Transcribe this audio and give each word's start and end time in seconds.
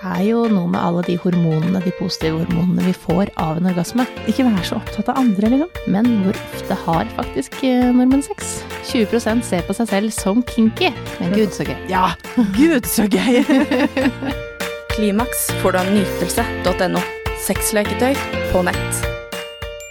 er 0.00 0.22
jo 0.24 0.44
noe 0.48 0.68
med 0.70 0.80
alle 0.80 1.02
de 1.04 1.16
hormonene, 1.20 1.80
de 1.84 1.92
positive 1.98 2.40
hormonene 2.40 2.86
vi 2.86 2.94
får 2.96 3.30
av 3.40 3.58
en 3.60 3.68
orgasme. 3.70 4.06
Ikke 4.30 4.46
vær 4.46 4.64
så 4.66 4.78
opptatt 4.78 5.10
av 5.12 5.20
andre, 5.20 5.50
liksom. 5.52 5.70
Men 5.92 6.08
hvor 6.24 6.38
ofte 6.54 6.78
har 6.86 7.10
faktisk 7.18 7.58
eh, 7.66 7.90
nordmenn 7.92 8.24
sex? 8.24 8.60
20% 8.90 9.44
ser 9.46 9.64
på 9.68 9.76
seg 9.76 9.90
selv 9.92 10.14
som 10.16 10.42
kinky. 10.48 10.90
Men 11.20 11.34
gud, 11.36 11.52
så 11.56 11.66
gøy. 11.68 11.76
Ja, 11.92 12.06
gud 12.56 12.88
så 12.88 13.06
gøy! 13.10 13.42
Klimaks 14.94 15.48
får 15.62 15.76
du 15.76 15.80
av 15.82 15.92
nytelse.no. 15.94 17.02
Sexleketøy 17.44 18.12
på 18.50 18.64
nett. 18.66 19.02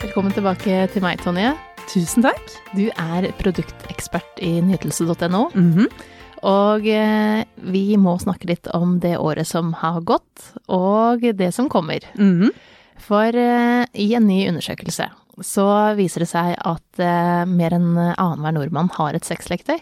Velkommen 0.04 0.34
tilbake 0.36 0.86
til 0.94 1.05
meg, 1.05 1.21
Tonje. 1.23 1.54
Tusen 1.89 2.26
takk. 2.26 2.54
Du 2.78 2.88
er 2.91 3.30
produktekspert 3.39 4.41
i 4.46 4.57
nytelse.no. 4.66 5.50
Mhm. 5.54 5.89
Og 6.48 6.88
eh, 6.88 7.44
vi 7.71 7.86
må 8.00 8.16
snakke 8.21 8.48
litt 8.50 8.70
om 8.76 8.98
det 9.04 9.18
året 9.20 9.48
som 9.48 9.74
har 9.82 10.02
gått, 10.08 10.52
og 10.71 11.26
det 11.36 11.52
som 11.56 11.70
kommer. 11.71 12.06
Mhm. 12.15 12.54
For 13.00 13.36
eh, 13.36 13.86
i 13.96 14.14
en 14.14 14.28
ny 14.28 14.43
undersøkelse 14.52 15.07
så 15.39 15.65
viser 15.96 16.25
det 16.25 16.29
seg 16.34 16.56
at 16.68 17.00
eh, 17.00 17.46
mer 17.48 17.74
enn 17.78 17.93
annenhver 17.96 18.56
nordmann 18.57 18.92
har 18.98 19.15
et 19.15 19.28
sexleketøy. 19.28 19.79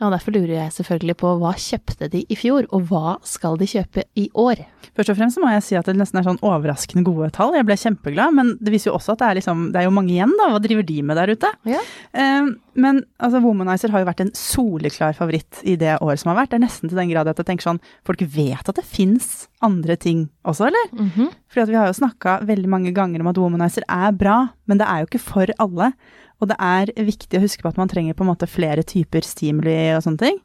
Og 0.00 0.12
derfor 0.14 0.32
lurer 0.32 0.54
jeg 0.54 0.72
selvfølgelig 0.78 1.16
på 1.20 1.30
hva 1.42 1.50
kjøpte 1.60 2.08
de 2.12 2.22
i 2.32 2.36
fjor, 2.38 2.64
og 2.72 2.86
hva 2.88 3.16
skal 3.26 3.58
de 3.60 3.68
kjøpe 3.68 4.04
i 4.16 4.30
år? 4.38 4.62
Først 4.96 5.12
og 5.12 5.18
fremst 5.18 5.40
må 5.42 5.50
jeg 5.52 5.64
si 5.66 5.76
at 5.78 5.88
det 5.90 5.96
nesten 5.98 6.20
er 6.20 6.26
sånn 6.26 6.40
overraskende 6.46 7.04
gode 7.04 7.28
tall. 7.36 7.52
Jeg 7.56 7.66
ble 7.68 7.76
kjempeglad, 7.78 8.34
men 8.36 8.54
det 8.60 8.72
viser 8.72 8.90
jo 8.90 8.96
også 8.96 9.12
at 9.14 9.20
det 9.20 9.28
er, 9.28 9.38
liksom, 9.40 9.66
det 9.74 9.82
er 9.82 9.86
jo 9.88 9.92
mange 9.94 10.14
igjen, 10.14 10.32
da. 10.40 10.48
Hva 10.54 10.62
driver 10.64 10.86
de 10.88 10.96
med 11.04 11.20
der 11.20 11.34
ute? 11.36 11.50
Ja. 11.68 11.82
Eh, 12.16 12.48
men 12.80 13.02
altså, 13.20 13.42
Womanizer 13.44 13.92
har 13.92 14.02
jo 14.02 14.08
vært 14.08 14.22
en 14.24 14.32
soleklar 14.36 15.16
favoritt 15.18 15.60
i 15.68 15.76
det 15.80 15.98
året 16.00 16.22
som 16.22 16.32
har 16.32 16.40
vært. 16.40 16.54
Det 16.54 16.60
er 16.60 16.64
nesten 16.64 16.88
til 16.90 17.00
den 17.00 17.12
grad 17.12 17.28
at 17.30 17.42
jeg 17.42 17.50
tenker 17.50 17.68
sånn 17.68 17.82
Folk 18.06 18.22
vet 18.32 18.70
at 18.70 18.78
det 18.78 18.86
fins 18.88 19.48
andre 19.64 19.96
ting 20.00 20.28
også, 20.48 20.70
eller? 20.70 20.88
Mhm. 20.96 21.28
Fordi 21.50 21.64
at 21.66 21.72
vi 21.74 21.78
har 21.80 21.90
jo 21.90 21.98
snakka 22.00 22.38
veldig 22.48 22.70
mange 22.70 22.94
ganger 22.96 23.20
om 23.20 23.28
at 23.30 23.38
Womanizer 23.42 23.84
er 23.88 24.16
bra, 24.16 24.38
men 24.70 24.80
det 24.80 24.86
er 24.88 25.02
jo 25.02 25.10
ikke 25.10 25.22
for 25.22 25.52
alle. 25.60 25.92
Og 26.40 26.48
det 26.50 26.56
er 26.62 26.90
viktig 26.96 27.38
å 27.38 27.42
huske 27.44 27.62
på 27.64 27.68
at 27.72 27.78
man 27.80 27.88
trenger 27.90 28.16
på 28.16 28.24
en 28.24 28.30
måte 28.32 28.48
flere 28.48 28.82
typer 28.86 29.24
stimuli 29.26 29.76
og 29.96 30.02
sånne 30.06 30.22
ting. 30.24 30.38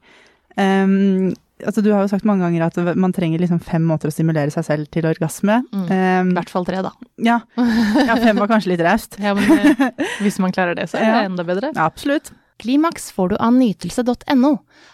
Um, 0.59 1.33
altså 1.63 1.81
du 1.83 1.89
har 1.93 2.03
jo 2.05 2.11
sagt 2.11 2.25
mange 2.27 2.43
ganger 2.45 2.65
at 2.67 2.77
man 2.99 3.13
trenger 3.15 3.39
liksom 3.43 3.59
fem 3.63 3.83
måter 3.87 4.11
å 4.11 4.13
stimulere 4.15 4.51
seg 4.53 4.65
selv 4.67 4.89
til 4.91 5.07
orgasme. 5.07 5.61
Mm. 5.71 5.85
Um, 5.87 6.31
I 6.33 6.37
hvert 6.39 6.51
fall 6.51 6.67
tre, 6.67 6.81
da. 6.85 6.91
ja. 7.23 7.39
ja, 8.09 8.15
fem 8.21 8.39
var 8.39 8.51
kanskje 8.51 8.73
litt 8.73 8.83
raust. 8.85 9.17
Ja, 9.23 9.33
men 9.37 9.75
hvis 10.23 10.39
man 10.43 10.55
klarer 10.55 10.75
det, 10.77 10.89
så 10.91 10.99
er 10.99 11.07
det 11.09 11.13
Ja. 11.15 11.23
enda 11.31 11.47
bedre. 11.47 11.71
Ja, 11.75 11.87
absolutt. 11.87 12.31
Klimaks 12.59 13.09
får 13.11 13.33
du 13.33 13.35
av 13.43 13.51
nytelse.no. 13.55 14.53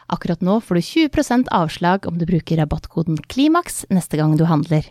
Akkurat 0.10 0.42
nå 0.42 0.56
får 0.66 0.80
du 0.80 0.82
20% 0.82 1.52
avslag 1.54 2.08
om 2.10 2.18
du 2.18 2.26
bruker 2.26 2.58
rabattkoden 2.58 3.20
KLIMAKS 3.30 3.84
neste 3.94 4.18
gang 4.18 4.34
du 4.38 4.48
handler. 4.50 4.88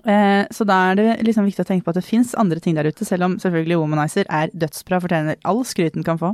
Eh, 0.00 0.44
så 0.50 0.64
da 0.68 0.78
er 0.90 0.98
det 0.98 1.08
liksom 1.26 1.44
viktig 1.46 1.64
å 1.64 1.68
tenke 1.68 1.84
på 1.84 1.92
at 1.92 1.98
det 2.00 2.06
fins 2.06 2.32
andre 2.38 2.60
ting 2.62 2.76
der 2.78 2.88
ute, 2.88 3.04
selv 3.06 3.26
om 3.26 3.36
selvfølgelig 3.42 3.78
Womanizer 3.80 4.28
er 4.32 4.52
dødsbra, 4.56 5.02
fortjener 5.04 5.40
all 5.48 5.62
skryt 5.68 5.98
den 5.98 6.06
kan 6.06 6.20
få. 6.20 6.32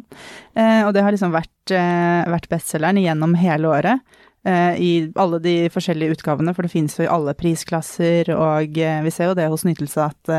Eh, 0.55 0.84
og 0.87 0.95
det 0.95 1.03
har 1.05 1.14
liksom 1.14 1.34
vært, 1.34 1.75
eh, 1.75 2.23
vært 2.31 2.48
bestselgeren 2.53 3.03
gjennom 3.03 3.36
hele 3.39 3.70
året. 3.73 4.01
eh, 4.47 4.79
I 4.79 5.12
alle 5.19 5.41
de 5.42 5.69
forskjellige 5.69 6.14
utgavene, 6.17 6.55
for 6.55 6.62
det 6.62 6.70
finnes 6.70 6.95
jo 6.97 7.05
i 7.05 7.11
alle 7.11 7.34
prisklasser, 7.34 8.31
og 8.33 8.79
vi 8.79 9.11
ser 9.11 9.29
jo 9.29 9.34
det 9.34 9.48
hos 9.51 9.64
Nytelse 9.67 9.98
at, 9.98 10.31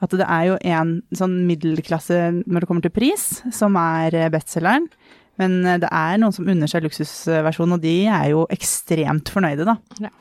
at 0.00 0.10
det 0.10 0.24
er 0.24 0.44
jo 0.46 0.56
en 0.62 1.02
sånn 1.12 1.44
middelklasse 1.44 2.46
når 2.46 2.60
det 2.60 2.68
kommer 2.70 2.82
til 2.86 2.94
pris, 2.94 3.42
som 3.52 3.76
er 3.76 4.30
bestselgeren. 4.30 4.86
Men 5.36 5.58
det 5.82 5.90
er 5.90 6.16
noen 6.16 6.32
som 6.32 6.46
unner 6.48 6.70
seg 6.70 6.86
luksusversjonen, 6.86 7.74
og 7.76 7.82
de 7.82 8.06
er 8.06 8.30
jo 8.30 8.46
ekstremt 8.48 9.28
fornøyde, 9.28 9.66
da. 9.68 9.76
Ja. 10.00 10.14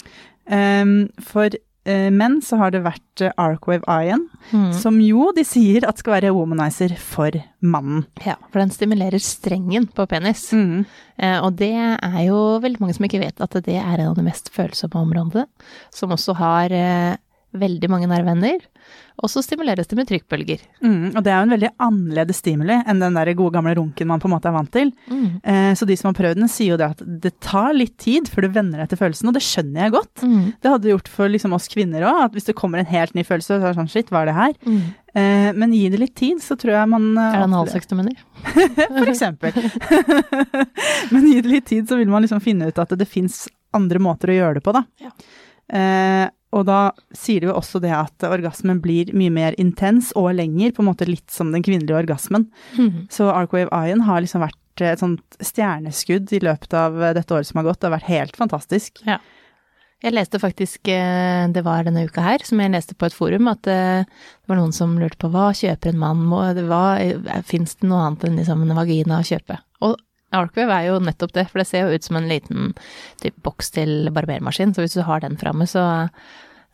Um, 0.82 1.08
for 1.24 1.54
eh, 1.86 2.10
menn 2.12 2.42
så 2.42 2.58
har 2.60 2.72
det 2.74 2.84
vært 2.86 3.22
uh, 3.26 3.32
Arcwave 3.38 3.84
Ion, 3.88 4.28
Mm. 4.52 4.74
som 4.78 5.00
jo 5.02 5.32
de 5.34 5.42
sier 5.44 5.88
at 5.88 5.98
skal 5.98 6.20
være 6.20 6.34
womanizer 6.36 6.92
for 7.02 7.32
mannen. 7.66 8.04
Ja, 8.26 8.36
for 8.52 8.60
den 8.62 8.70
stimulerer 8.70 9.18
strengen 9.20 9.88
på 9.90 10.06
penis. 10.08 10.52
Mm. 10.54 10.86
og 11.42 11.56
det 11.56 11.72
er 11.74 12.20
jo 12.28 12.60
veldig 12.62 12.80
mange 12.82 12.94
som 12.94 13.06
ikke 13.08 13.22
vet 13.24 13.40
at 13.42 13.56
det 13.66 13.78
er 13.80 13.98
en 14.02 14.10
av 14.12 14.16
de 14.20 14.26
mest 14.28 14.52
følsomme 14.54 15.00
områdene, 15.02 15.48
som 15.90 16.12
også 16.14 16.36
har 16.38 16.72
eh, 16.76 17.16
veldig 17.62 17.90
mange 17.92 18.10
nerveender. 18.12 18.64
Og 19.24 19.32
så 19.32 19.42
stimuleres 19.44 19.88
det 19.88 19.96
med 19.98 20.10
trykkbølger. 20.10 20.64
Mm, 20.84 21.14
og 21.14 21.22
det 21.24 21.32
er 21.32 21.38
jo 21.40 21.46
en 21.48 21.54
veldig 21.54 21.70
annerledes 21.86 22.42
stimuli 22.42 22.76
enn 22.76 23.00
den 23.00 23.16
der 23.16 23.32
gode 23.38 23.56
gamle 23.56 23.76
runken 23.78 24.10
man 24.10 24.22
på 24.22 24.28
en 24.28 24.34
måte 24.36 24.50
er 24.52 24.56
vant 24.58 24.72
til. 24.74 24.92
Mm. 25.08 25.30
Eh, 25.40 25.70
så 25.80 25.88
de 25.88 25.96
som 26.00 26.10
har 26.10 26.18
prøvd 26.18 26.42
den, 26.42 26.52
sier 26.52 26.74
jo 26.74 26.80
det 26.82 26.90
at 26.96 27.04
det 27.24 27.32
tar 27.44 27.72
litt 27.78 27.96
tid 28.02 28.28
før 28.32 28.46
du 28.46 28.58
venner 28.58 28.84
deg 28.84 28.92
til 28.92 29.00
følelsen, 29.00 29.32
og 29.32 29.38
det 29.38 29.46
skjønner 29.46 29.86
jeg 29.86 29.96
godt. 29.96 30.26
Mm. 30.28 30.44
Det 30.60 30.72
hadde 30.74 30.84
det 30.86 30.94
gjort 30.94 31.12
for 31.16 31.32
liksom 31.32 31.56
oss 31.56 31.72
kvinner 31.72 32.06
òg, 32.10 32.22
at 32.28 32.36
hvis 32.36 32.50
det 32.52 32.58
kommer 32.60 32.84
en 32.84 32.92
helt 32.92 33.16
ny 33.16 33.24
følelse, 33.28 33.56
så 33.56 33.62
er 33.62 33.72
det 33.72 33.80
sånn 33.80 33.92
shit, 33.96 34.12
hva 34.12 34.26
er 34.26 34.32
det 34.32 34.38
her? 34.42 34.60
Mm. 34.68 34.84
Eh, 35.16 35.50
men 35.56 35.74
gi 35.78 35.86
det 35.94 36.02
litt 36.02 36.16
tid, 36.20 36.44
så 36.44 36.60
tror 36.60 36.76
jeg 36.76 36.92
man 36.92 37.08
eh, 37.16 37.32
Er 37.38 37.40
det 37.40 37.48
analsex 37.48 37.88
du 37.88 37.96
mener? 37.96 38.20
For 38.52 39.08
eksempel. 39.08 39.56
Men 41.14 41.28
gi 41.30 41.40
det 41.40 41.50
litt 41.50 41.66
tid, 41.70 41.88
så 41.88 41.96
vil 41.98 42.12
man 42.12 42.26
liksom 42.26 42.42
finne 42.44 42.68
ut 42.68 42.82
at 42.82 42.92
det, 42.92 43.00
det 43.04 43.08
fins 43.10 43.46
andre 43.76 44.02
måter 44.04 44.32
å 44.32 44.36
gjøre 44.36 44.60
det 44.60 44.66
på, 44.66 44.74
da. 44.76 44.84
Ja. 45.02 45.14
Eh, 45.66 46.26
og 46.56 46.66
da 46.70 46.80
sier 47.16 47.44
det 47.44 47.50
jo 47.50 47.58
også 47.58 47.82
det 47.84 47.92
at 47.92 48.26
orgasmen 48.28 48.80
blir 48.84 49.12
mye 49.18 49.34
mer 49.34 49.58
intens 49.62 50.14
og 50.16 50.32
lenger, 50.38 50.72
på 50.76 50.84
en 50.84 50.90
måte 50.90 51.08
litt 51.10 51.28
som 51.34 51.52
den 51.52 51.66
kvinnelige 51.66 51.98
orgasmen. 52.06 52.48
Mm. 52.80 53.08
Så 53.12 53.28
Arcwave 53.32 53.72
Ion 53.76 54.06
har 54.08 54.24
liksom 54.24 54.46
vært 54.46 54.84
et 54.84 55.00
sånt 55.00 55.40
stjerneskudd 55.44 56.32
i 56.36 56.42
løpet 56.44 56.76
av 56.76 56.98
dette 57.16 57.36
året 57.36 57.48
som 57.48 57.60
har 57.62 57.70
gått. 57.70 57.82
Det 57.82 57.90
har 57.90 57.98
vært 57.98 58.12
helt 58.12 58.40
fantastisk. 58.40 59.04
Jeg 60.04 60.14
leste 60.14 60.40
faktisk, 60.40 60.88
eh, 60.92 61.48
det 61.50 61.64
var 61.66 61.86
denne 61.88 62.04
uka 62.06 62.22
her, 62.22 62.44
som 62.46 62.60
jeg 62.62 62.74
leste 62.74 62.96
på 62.96 63.08
et 63.08 63.16
forum, 63.16 63.48
at 63.50 63.68
eh, 63.72 64.04
det 64.06 64.52
var 64.52 64.60
noen 64.60 64.76
som 64.76 64.98
lurte 65.00 65.18
på 65.18 65.32
hva 65.34 65.50
kjøper 65.56 65.94
en 65.94 66.02
mann, 66.02 66.26
hva, 66.30 66.84
fins 67.48 67.78
det 67.80 67.88
noe 67.90 68.04
annet 68.04 68.28
enn 68.28 68.36
liksom 68.38 68.66
en 68.66 68.76
vagina 68.78 69.22
å 69.22 69.26
kjøpe? 69.26 69.58
Og 69.88 69.96
Arcwave 70.36 70.76
er 70.76 70.90
jo 70.90 71.00
nettopp 71.02 71.34
det, 71.34 71.48
for 71.50 71.62
det 71.62 71.68
ser 71.70 71.86
jo 71.86 71.96
ut 71.96 72.06
som 72.06 72.20
en 72.20 72.30
liten 72.30 72.74
typ, 73.24 73.36
boks 73.46 73.72
til 73.78 74.12
barbermaskin, 74.14 74.76
så 74.76 74.84
hvis 74.84 74.98
du 74.98 75.06
har 75.08 75.24
den 75.24 75.40
framme, 75.42 75.68
så, 75.70 75.86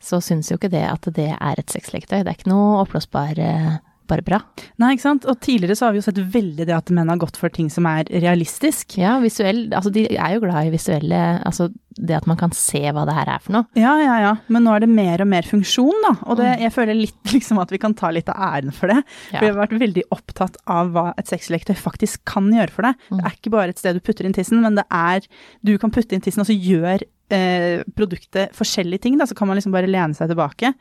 så 0.02 0.18
syns 0.24 0.50
jo 0.50 0.58
ikke 0.58 0.72
det 0.72 0.82
at 0.88 1.06
det 1.14 1.30
er 1.36 1.58
et 1.58 1.70
sexleketøy. 1.70 2.22
Det 2.22 2.30
er 2.32 2.38
ikke 2.38 2.52
noe 2.52 2.80
oppblåsbar 2.82 3.38
eh, 3.38 3.76
bare 4.10 4.24
bra. 4.26 4.40
Nei, 4.82 4.94
ikke 4.96 5.06
sant. 5.06 5.28
Og 5.30 5.38
tidligere 5.44 5.76
så 5.78 5.86
har 5.86 5.94
vi 5.94 6.02
jo 6.02 6.06
sett 6.06 6.20
veldig 6.34 6.66
det 6.68 6.76
at 6.76 6.92
menn 6.94 7.10
har 7.12 7.20
gått 7.20 7.38
for 7.40 7.52
ting 7.52 7.70
som 7.72 7.86
er 7.90 8.08
realistisk. 8.10 8.98
Ja, 9.00 9.18
visuell, 9.22 9.66
altså 9.72 9.92
de 9.94 10.06
er 10.12 10.36
jo 10.36 10.44
glad 10.44 10.68
i 10.68 10.74
visuelle, 10.74 11.22
altså 11.46 11.70
det 11.98 12.16
at 12.16 12.26
man 12.28 12.38
kan 12.40 12.52
se 12.56 12.80
hva 12.94 13.04
det 13.08 13.14
her 13.16 13.28
er 13.34 13.42
for 13.42 13.54
noe. 13.56 13.66
Ja, 13.78 13.92
ja, 14.00 14.16
ja. 14.22 14.32
Men 14.52 14.64
nå 14.66 14.74
er 14.74 14.84
det 14.84 14.90
mer 14.92 15.22
og 15.24 15.28
mer 15.28 15.46
funksjon, 15.46 15.98
da. 16.04 16.12
Og 16.26 16.38
det, 16.40 16.48
jeg 16.62 16.74
føler 16.74 16.98
litt 16.98 17.32
liksom 17.36 17.60
at 17.62 17.72
vi 17.74 17.80
kan 17.82 17.96
ta 17.98 18.12
litt 18.14 18.30
av 18.32 18.40
æren 18.52 18.74
for 18.74 18.92
det. 18.92 19.00
For 19.28 19.38
vi 19.40 19.50
har 19.50 19.58
vært 19.58 19.76
veldig 19.82 20.06
opptatt 20.14 20.58
av 20.72 20.92
hva 20.94 21.06
et 21.20 21.30
sexleketøy 21.30 21.76
faktisk 21.78 22.24
kan 22.28 22.50
gjøre 22.52 22.74
for 22.74 22.88
deg. 22.88 23.08
Mm. 23.08 23.18
Det 23.18 23.24
er 23.28 23.38
ikke 23.38 23.54
bare 23.54 23.74
et 23.74 23.82
sted 23.82 23.98
du 23.98 24.04
putter 24.04 24.28
inn 24.28 24.36
tissen, 24.36 24.62
men 24.64 24.78
det 24.78 24.86
er 24.88 25.24
Du 25.62 25.74
kan 25.80 25.92
putte 25.94 26.16
inn 26.16 26.24
tissen, 26.24 26.42
og 26.42 26.48
så 26.48 26.56
gjør 26.56 27.04
eh, 27.34 27.82
produktet 27.96 28.54
forskjellige 28.56 29.06
ting, 29.06 29.18
da. 29.20 29.28
Så 29.28 29.36
kan 29.38 29.50
man 29.50 29.58
liksom 29.60 29.74
bare 29.74 29.90
lene 29.90 30.16
seg 30.16 30.32
tilbake. 30.32 30.72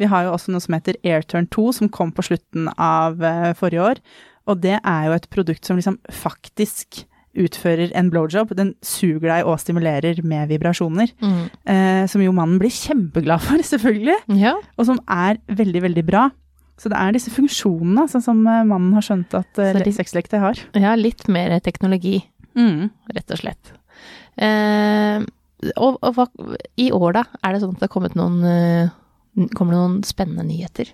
Vi 0.00 0.08
har 0.10 0.26
jo 0.26 0.34
også 0.36 0.52
noe 0.54 0.62
som 0.64 0.76
heter 0.76 0.98
AirTurn 1.06 1.48
2, 1.52 1.66
som 1.80 1.90
kom 1.92 2.12
på 2.14 2.24
slutten 2.26 2.70
av 2.76 3.22
eh, 3.24 3.52
forrige 3.58 3.84
år. 3.90 4.00
Og 4.46 4.60
det 4.62 4.78
er 4.78 5.06
jo 5.08 5.14
et 5.16 5.28
produkt 5.32 5.66
som 5.66 5.78
liksom 5.78 5.98
faktisk 6.12 7.04
utfører 7.36 7.92
en 7.98 8.08
blowjob. 8.12 8.54
Den 8.56 8.72
suger 8.84 9.28
deg 9.28 9.48
og 9.48 9.58
stimulerer 9.60 10.22
med 10.24 10.48
vibrasjoner. 10.52 11.12
Mm. 11.20 11.42
Eh, 11.68 12.02
som 12.10 12.22
jo 12.24 12.32
mannen 12.36 12.60
blir 12.62 12.72
kjempeglad 12.72 13.44
for, 13.44 13.60
selvfølgelig. 13.72 14.18
Ja, 14.40 14.56
Og 14.76 14.88
som 14.88 15.00
er 15.08 15.40
veldig, 15.48 15.84
veldig 15.88 16.06
bra. 16.08 16.28
Så 16.76 16.90
det 16.92 16.98
er 17.00 17.14
disse 17.16 17.32
funksjonene 17.32 18.04
sånn 18.12 18.24
som 18.24 18.42
eh, 18.44 18.64
mannen 18.68 18.92
har 18.96 19.04
skjønt 19.04 19.32
at 19.36 19.60
eh, 19.62 19.72
Så 19.72 19.80
har. 20.44 20.60
ja, 20.76 20.92
litt 20.96 21.26
mer 21.32 21.56
teknologi. 21.64 22.20
Mm. 22.56 22.88
rett 23.12 23.32
og 23.34 23.40
slett. 23.42 23.72
Eh, 24.40 25.24
og, 25.76 25.98
og 26.00 26.14
hva, 26.16 26.26
i 26.80 26.90
år, 26.92 27.18
da, 27.18 27.24
er 27.44 27.52
det 27.52 27.62
sånn 27.62 27.74
at 27.74 27.82
det 27.82 27.88
har 27.88 27.92
kommet 27.92 28.16
noen 28.16 28.38
eh, 28.48 28.94
Kommer 29.56 29.76
det 29.76 29.80
noen 29.80 29.98
spennende 30.06 30.46
nyheter? 30.48 30.92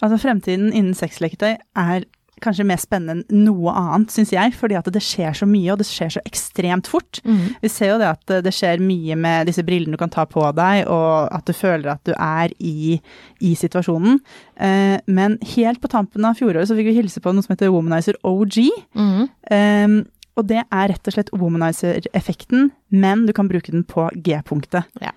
Altså 0.00 0.18
Fremtiden 0.20 0.72
innen 0.72 0.96
sexleketøy 0.96 1.54
er 1.58 2.08
kanskje 2.40 2.64
mer 2.64 2.80
spennende 2.80 3.24
enn 3.28 3.44
noe 3.44 3.72
annet, 3.76 4.12
syns 4.14 4.32
jeg. 4.34 4.54
Fordi 4.56 4.76
at 4.78 4.88
det 4.92 5.02
skjer 5.04 5.36
så 5.36 5.48
mye, 5.48 5.68
og 5.72 5.80
det 5.80 5.88
skjer 5.88 6.14
så 6.16 6.22
ekstremt 6.28 6.88
fort. 6.90 7.20
Vi 7.62 7.70
ser 7.72 7.92
jo 7.92 7.98
det 8.00 8.08
at 8.10 8.34
det 8.46 8.54
skjer 8.56 8.82
mye 8.84 9.16
med 9.20 9.50
disse 9.50 9.64
brillene 9.66 9.96
du 9.96 10.00
kan 10.00 10.12
ta 10.12 10.26
på 10.28 10.44
deg, 10.56 10.86
og 10.90 11.28
at 11.36 11.46
du 11.48 11.52
føler 11.56 11.92
at 11.94 12.02
du 12.08 12.14
er 12.16 12.54
i, 12.56 13.00
i 13.44 13.52
situasjonen. 13.58 14.20
Eh, 14.56 14.96
men 15.06 15.36
helt 15.56 15.82
på 15.82 15.90
tampen 15.92 16.24
av 16.24 16.38
fjoråret 16.40 16.70
så 16.70 16.78
fikk 16.78 16.90
vi 16.90 16.96
hilse 17.02 17.22
på 17.22 17.34
noe 17.34 17.44
som 17.44 17.54
heter 17.54 17.72
Womanizer 17.74 18.18
OG. 18.24 18.62
Mm. 18.96 19.28
Eh, 19.52 20.00
og 20.38 20.48
det 20.48 20.62
er 20.62 20.88
rett 20.92 21.10
og 21.10 21.12
slett 21.12 21.32
womanizer-effekten, 21.36 22.70
men 22.88 23.26
du 23.28 23.34
kan 23.36 23.50
bruke 23.50 23.74
den 23.74 23.84
på 23.84 24.06
G-punktet. 24.24 24.88
Ja. 25.02 25.12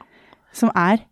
Som 0.53 0.73
er 0.75 1.05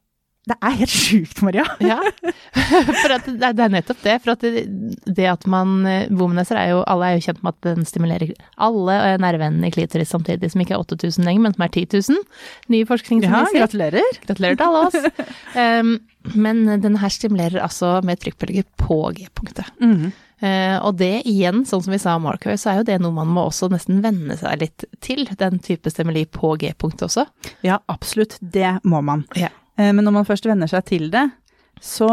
det 0.49 0.55
er 0.65 0.73
helt 0.79 0.89
sjukt, 0.89 1.41
Maria. 1.45 1.63
Ja, 1.91 1.99
for 2.01 3.13
at 3.13 3.27
det, 3.27 3.41
er- 3.45 3.53
det 3.57 3.67
nettopp 3.75 3.99
det. 4.01 4.15
For 4.23 4.33
at 4.33 4.41
det, 4.41 4.63
det 5.05 5.27
at 5.29 5.45
man 5.49 5.85
eh, 5.85 6.07
Womanizer 6.09 6.57
er 6.57 6.71
jo 6.71 6.79
Alle 6.89 7.11
er 7.11 7.19
jo 7.19 7.25
kjent 7.27 7.43
med 7.45 7.53
at 7.53 7.67
den 7.67 7.85
stimulerer 7.85 8.31
alle 8.57 8.95
eh, 9.11 9.17
nerveendene 9.21 9.69
i 9.69 9.73
klitoris 9.75 10.09
samtidig, 10.13 10.49
som 10.51 10.63
ikke 10.63 10.73
er 10.77 10.81
8000 10.81 11.27
lenger, 11.27 11.43
men 11.45 11.53
som 11.55 11.65
er 11.67 11.73
10 11.77 11.85
000. 12.09 12.25
Ny 12.73 12.81
forskning 12.89 13.21
som 13.21 13.35
Ja, 13.37 13.43
viser. 13.45 13.61
gratulerer. 13.61 14.17
Gratulerer 14.25 14.57
til 14.57 14.67
alle 14.71 14.83
oss. 14.87 15.29
Um, 15.61 15.95
men 16.37 16.59
denne 16.83 16.99
her 17.01 17.09
stimulerer 17.11 17.61
altså 17.65 17.95
med 18.05 18.19
trykkbølger 18.21 18.63
på 18.79 18.97
G-punktet. 19.17 19.71
Mhm. 19.81 20.11
Uh, 20.41 20.77
og 20.87 20.95
det 20.97 21.19
igjen, 21.29 21.59
sånn 21.69 21.83
som 21.85 21.93
vi 21.93 21.99
sa 22.01 22.15
om 22.17 22.23
marker, 22.25 22.55
så 22.57 22.71
er 22.71 22.79
jo 22.79 22.85
det 22.87 22.95
noe 23.03 23.13
man 23.13 23.29
må 23.29 23.43
også 23.51 23.67
nesten 23.69 23.99
venne 24.01 24.33
seg 24.39 24.57
litt 24.63 24.85
til. 25.05 25.27
Den 25.37 25.59
type 25.61 25.91
stimuli 25.93 26.23
på 26.25 26.55
G-punktet 26.61 27.05
også. 27.11 27.27
Ja, 27.67 27.77
absolutt. 27.93 28.39
Det 28.41 28.79
må 28.89 29.03
man. 29.05 29.27
Ja. 29.37 29.51
Eh, 29.81 29.91
Men 29.91 30.05
når 30.05 30.17
man 30.19 30.29
først 30.29 30.45
venner 30.49 30.69
seg 30.69 30.85
til 30.89 31.09
det, 31.13 31.25
så, 31.81 32.09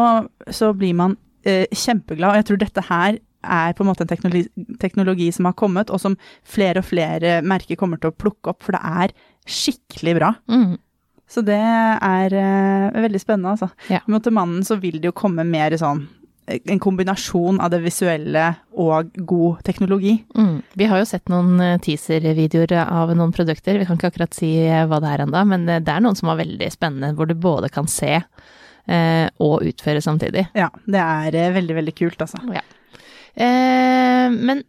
så 0.49 0.73
blir 0.77 0.97
man 0.97 1.17
eh, 1.45 1.67
kjempeglad. 1.69 2.33
Og 2.33 2.41
jeg 2.41 2.49
tror 2.49 2.63
dette 2.65 2.87
her 2.89 3.19
er 3.49 3.75
på 3.77 3.85
en 3.85 3.91
måte 3.93 4.03
en 4.03 4.11
teknologi, 4.11 4.49
teknologi 4.83 5.29
som 5.35 5.47
har 5.47 5.57
kommet, 5.59 5.93
og 5.95 6.01
som 6.03 6.17
flere 6.49 6.83
og 6.83 6.89
flere 6.89 7.39
merker 7.47 7.79
kommer 7.79 8.01
til 8.01 8.11
å 8.11 8.19
plukke 8.19 8.51
opp, 8.53 8.65
for 8.67 8.75
det 8.75 8.83
er 8.83 9.15
skikkelig 9.49 10.17
bra. 10.19 10.33
Mm. 10.51 10.77
Så 11.29 11.45
det 11.45 11.61
er 11.61 12.35
eh, 12.41 13.03
veldig 13.05 13.21
spennende, 13.21 13.55
altså. 13.55 13.69
Ja. 13.93 14.01
Men 14.09 14.25
til 14.25 14.35
mannen 14.35 14.65
så 14.67 14.79
vil 14.81 14.99
det 14.99 15.11
jo 15.11 15.17
komme 15.17 15.45
mer 15.47 15.77
sånn 15.79 16.07
en 16.49 16.81
kombinasjon 16.81 17.61
av 17.61 17.73
det 17.73 17.81
visuelle 17.85 18.45
og 18.79 19.13
god 19.29 19.63
teknologi. 19.67 20.15
Mm. 20.37 20.61
Vi 20.79 20.89
har 20.89 21.01
jo 21.01 21.09
sett 21.09 21.29
noen 21.33 21.61
eh, 21.63 21.77
teaser-videoer 21.85 22.75
av 22.85 23.13
noen 23.17 23.35
produkter. 23.37 23.79
Vi 23.81 23.89
kan 23.89 23.99
ikke 23.99 24.13
akkurat 24.13 24.37
si 24.37 24.55
eh, 24.65 24.87
hva 24.89 25.01
det 25.05 25.13
er 25.13 25.25
ennå, 25.27 25.45
men 25.51 25.69
eh, 25.69 25.83
det 25.85 25.93
er 25.93 26.05
noen 26.05 26.19
som 26.19 26.33
er 26.33 26.41
veldig 26.41 26.71
spennende, 26.73 27.13
hvor 27.19 27.29
du 27.29 27.37
både 27.39 27.71
kan 27.73 27.89
se 27.91 28.15
eh, 28.19 29.27
og 29.45 29.67
utføre 29.69 30.03
samtidig. 30.05 30.49
Ja, 30.59 30.71
det 30.87 31.05
er 31.05 31.57
veldig, 31.57 31.79
veldig 31.83 31.97
kult, 31.99 32.23
altså. 32.25 32.41
Ja. 32.55 32.65
Eh, 33.39 34.29
men 34.33 34.65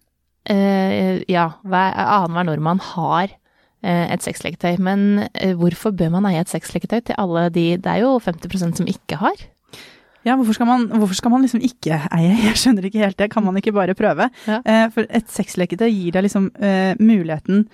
eh, 0.50 1.22
ja, 1.32 1.52
hver, 1.64 2.02
annenhver 2.06 2.52
nordmann 2.52 2.84
har 2.96 3.36
et 3.80 4.20
sexleketøy. 4.20 4.74
Men 4.84 5.30
hvorfor 5.56 5.94
bør 5.96 6.10
man 6.12 6.26
eie 6.28 6.42
et 6.42 6.50
sexleketøy 6.52 6.98
til 7.08 7.16
alle 7.16 7.46
de 7.56 7.78
Det 7.80 7.88
er 7.88 8.02
jo 8.02 8.18
50% 8.20 8.76
som 8.76 8.90
ikke 8.92 9.22
har. 9.22 9.46
Ja, 10.28 10.36
hvorfor 10.36 10.58
skal, 10.58 10.68
man, 10.68 10.88
hvorfor 11.00 11.16
skal 11.16 11.32
man 11.32 11.46
liksom 11.46 11.62
ikke 11.64 11.96
eie? 12.12 12.34
Jeg 12.50 12.58
skjønner 12.60 12.90
ikke 12.90 13.04
helt 13.04 13.20
det. 13.20 13.30
Kan 13.32 13.46
man 13.46 13.58
ikke 13.60 13.72
bare 13.76 13.96
prøve? 13.98 14.30
Ja. 14.50 14.60
Eh, 14.66 14.88
for 14.92 15.08
et 15.08 15.30
sexleketøy 15.32 15.88
gir 15.88 16.18
deg 16.18 16.28
liksom 16.28 16.50
eh, 16.60 16.92
muligheten 17.00 17.68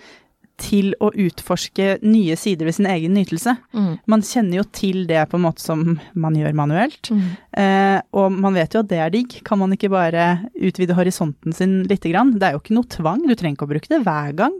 til 0.62 0.94
å 1.04 1.10
utforske 1.12 1.98
nye 2.06 2.36
sider 2.40 2.68
ved 2.70 2.76
sin 2.78 2.88
egen 2.88 3.14
nytelse. 3.18 3.56
Mm. 3.76 3.90
Man 4.08 4.22
kjenner 4.24 4.62
jo 4.62 4.64
til 4.76 5.02
det 5.10 5.26
på 5.32 5.36
en 5.40 5.44
måte 5.44 5.64
som 5.64 5.82
man 6.16 6.38
gjør 6.38 6.56
manuelt. 6.56 7.10
Mm. 7.12 7.26
Eh, 7.60 7.98
og 8.16 8.32
man 8.32 8.56
vet 8.56 8.74
jo 8.76 8.82
at 8.84 8.90
det 8.92 9.00
er 9.04 9.12
digg. 9.14 9.36
Kan 9.48 9.60
man 9.60 9.76
ikke 9.76 9.90
bare 9.92 10.28
utvide 10.56 10.96
horisonten 10.96 11.56
sin 11.56 11.82
lite 11.90 12.12
grann? 12.14 12.34
Det 12.40 12.48
er 12.48 12.56
jo 12.56 12.62
ikke 12.64 12.78
noe 12.78 12.88
tvang, 12.92 13.26
du 13.28 13.36
trenger 13.36 13.58
ikke 13.58 13.68
å 13.68 13.72
bruke 13.74 13.92
det 13.92 14.02
hver 14.06 14.32
gang. 14.40 14.56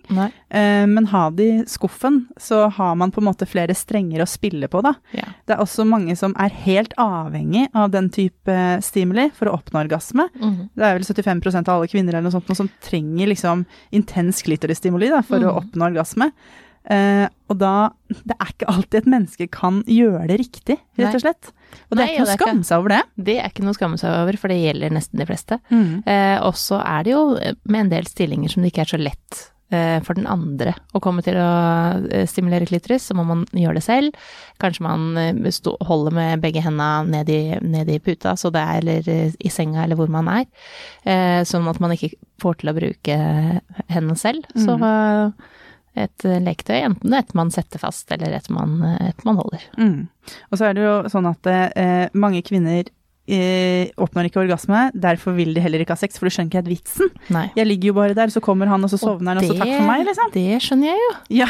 Eh, 0.50 0.84
men 0.92 1.08
ha 1.14 1.24
det 1.32 1.48
i 1.48 1.64
skuffen, 1.70 2.26
så 2.42 2.66
har 2.76 2.96
man 3.00 3.14
på 3.16 3.24
en 3.24 3.30
måte 3.30 3.48
flere 3.48 3.76
strenger 3.78 4.24
å 4.24 4.30
spille 4.30 4.68
på, 4.72 4.84
da. 4.86 4.96
Ja. 5.16 5.30
Det 5.48 5.56
er 5.56 5.64
også 5.64 5.88
mange 5.88 6.18
som 6.20 6.36
er 6.42 6.52
helt 6.66 6.96
avhengig 7.02 7.68
av 7.74 7.92
den 7.96 8.12
type 8.14 8.58
stimuli 8.84 9.30
for 9.38 9.48
å 9.52 9.56
oppnå 9.62 9.82
orgasme. 9.86 10.28
Mm. 10.36 10.60
Det 10.76 10.86
er 10.90 11.00
vel 11.00 11.08
75% 11.08 11.72
av 11.72 11.80
alle 11.80 11.92
kvinner 11.92 12.16
eller 12.18 12.28
noe 12.28 12.36
sånt, 12.36 12.50
noe 12.52 12.60
som 12.60 12.70
trenger 12.84 13.32
liksom 13.32 13.64
intens 13.96 14.44
klitorisstimuli 14.46 15.10
da, 15.14 15.24
for 15.26 15.40
å 15.40 15.56
Mm. 15.56 15.62
Orgasme. 15.92 16.32
Uh, 16.86 17.26
og 17.50 17.58
da 17.58 17.74
Det 18.06 18.36
er 18.36 18.52
ikke 18.52 18.68
alltid 18.70 19.00
et 19.00 19.08
menneske 19.10 19.48
kan 19.50 19.80
gjøre 19.90 20.28
det 20.30 20.38
riktig, 20.44 20.78
rett 21.00 21.18
og 21.18 21.24
slett. 21.24 21.50
Og 21.90 21.98
det 21.98 22.04
Nei, 22.04 22.06
er 22.06 22.14
ikke 22.14 22.22
noe 22.22 22.36
å 22.36 22.38
skamme 22.40 22.68
seg 22.68 22.84
over 22.84 22.94
det. 22.94 23.02
Det 23.28 23.36
er 23.40 23.50
ikke 23.50 23.66
noe 23.66 23.74
å 23.74 23.80
skamme 23.80 24.00
seg 24.02 24.14
over, 24.22 24.38
for 24.42 24.54
det 24.54 24.62
gjelder 24.62 24.94
nesten 24.94 25.22
de 25.22 25.28
fleste. 25.28 25.58
Eh, 25.74 26.38
og 26.46 26.56
så 26.62 26.80
er 26.82 27.04
det 27.06 27.14
jo 27.16 27.26
eh, 27.42 27.58
med 27.66 27.86
en 27.86 27.92
del 27.98 28.08
stillinger 28.10 28.54
som 28.54 28.64
det 28.64 28.72
ikke 28.72 28.86
er 28.86 28.92
så 28.94 29.00
lett 29.02 29.42
uh, 29.74 29.98
for 30.06 30.18
den 30.18 30.30
andre 30.30 30.76
å 30.96 31.02
komme 31.04 31.26
til 31.26 31.40
å 31.42 31.50
stimulere 32.30 32.70
klitoris, 32.70 33.10
så 33.10 33.18
må 33.18 33.26
man 33.28 33.44
gjøre 33.54 33.80
det 33.80 33.86
selv. 33.86 34.22
Kanskje 34.62 34.86
man 34.86 35.18
holder 35.90 36.16
med 36.16 36.46
begge 36.46 36.64
hendene 36.66 37.18
ned 37.18 37.34
i, 37.34 37.42
ned 37.66 37.92
i 37.92 38.00
puta, 38.00 38.38
så 38.40 38.54
det 38.54 38.62
er, 38.62 38.82
eller 38.82 39.36
i 39.36 39.54
senga, 39.54 39.84
eller 39.84 40.00
hvor 40.00 40.14
man 40.14 40.30
er. 40.32 40.46
Sånn 41.50 41.68
at 41.70 41.82
man 41.84 41.98
ikke 41.98 42.14
får 42.42 42.62
til 42.62 42.72
å 42.72 42.78
bruke 42.78 43.20
hendene 43.90 44.18
selv. 44.20 44.48
Så 44.54 44.78
eh, 44.80 45.54
et 45.96 46.26
eh, 46.28 46.42
leketøy, 46.44 46.78
enten 46.90 47.16
et 47.16 47.34
man 47.38 47.52
setter 47.54 47.82
fast, 47.82 48.12
eller 48.12 48.36
et 48.36 48.50
man, 48.54 48.78
eh, 48.84 49.10
et 49.10 49.26
man 49.28 49.40
holder. 49.40 49.64
Mm. 49.80 50.36
Og 50.52 50.60
så 50.60 50.70
er 50.70 50.78
det 50.78 50.86
jo 50.86 50.96
sånn 51.12 51.30
at 51.32 51.52
eh, 51.52 52.06
mange 52.18 52.44
kvinner 52.46 52.92
eh, 53.28 53.92
oppnår 54.02 54.30
ikke 54.30 54.42
orgasme, 54.44 54.88
derfor 54.94 55.36
vil 55.38 55.54
de 55.56 55.64
heller 55.64 55.82
ikke 55.82 55.96
ha 55.96 56.00
sex, 56.00 56.20
for 56.20 56.28
du 56.28 56.34
skjønner 56.34 56.52
ikke 56.52 56.62
helt 56.62 56.72
vitsen. 56.74 57.12
Nei. 57.34 57.48
Jeg 57.58 57.70
ligger 57.70 57.92
jo 57.92 57.96
bare 57.98 58.18
der, 58.18 58.34
så 58.34 58.42
kommer 58.44 58.70
han, 58.70 58.86
og 58.86 58.92
så 58.92 59.00
sovner 59.02 59.36
han, 59.36 59.42
og 59.42 59.50
så 59.50 59.58
takk 59.58 59.72
for 59.72 59.88
meg, 59.90 60.06
liksom. 60.10 60.32
Det 60.36 60.60
skjønner 60.66 60.92
jeg 60.92 61.02
jo. 61.02 61.12
Ja. 61.42 61.50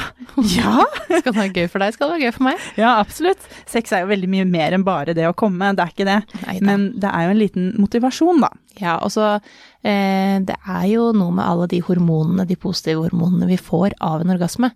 ja. 0.56 0.74
Skal 1.20 1.30
det 1.32 1.38
være 1.38 1.54
gøy 1.60 1.70
for 1.72 1.84
deg, 1.84 1.96
skal 1.96 2.10
det 2.10 2.18
være 2.18 2.28
gøy 2.28 2.36
for 2.38 2.48
meg. 2.50 2.68
Ja, 2.80 2.96
absolutt. 3.04 3.50
Sex 3.70 3.94
er 3.96 4.06
jo 4.06 4.12
veldig 4.14 4.32
mye 4.32 4.48
mer 4.50 4.76
enn 4.78 4.88
bare 4.88 5.16
det 5.18 5.28
å 5.30 5.36
komme, 5.38 5.74
det 5.76 5.84
er 5.86 5.94
ikke 5.94 6.08
det. 6.08 6.20
Neida. 6.46 6.66
Men 6.72 6.90
det 7.02 7.12
er 7.12 7.28
jo 7.28 7.36
en 7.36 7.42
liten 7.42 7.72
motivasjon, 7.82 8.44
da. 8.46 8.52
Ja, 8.76 8.98
og 9.00 9.14
så 9.14 9.28
eh, 9.32 10.36
Det 10.44 10.58
er 10.60 10.88
jo 10.90 11.12
noe 11.16 11.32
med 11.32 11.46
alle 11.46 11.70
de 11.72 11.80
hormonene, 11.86 12.48
de 12.48 12.58
positive 12.60 13.06
hormonene 13.06 13.48
vi 13.48 13.60
får 13.60 13.96
av 14.04 14.24
en 14.24 14.36
orgasme. 14.36 14.72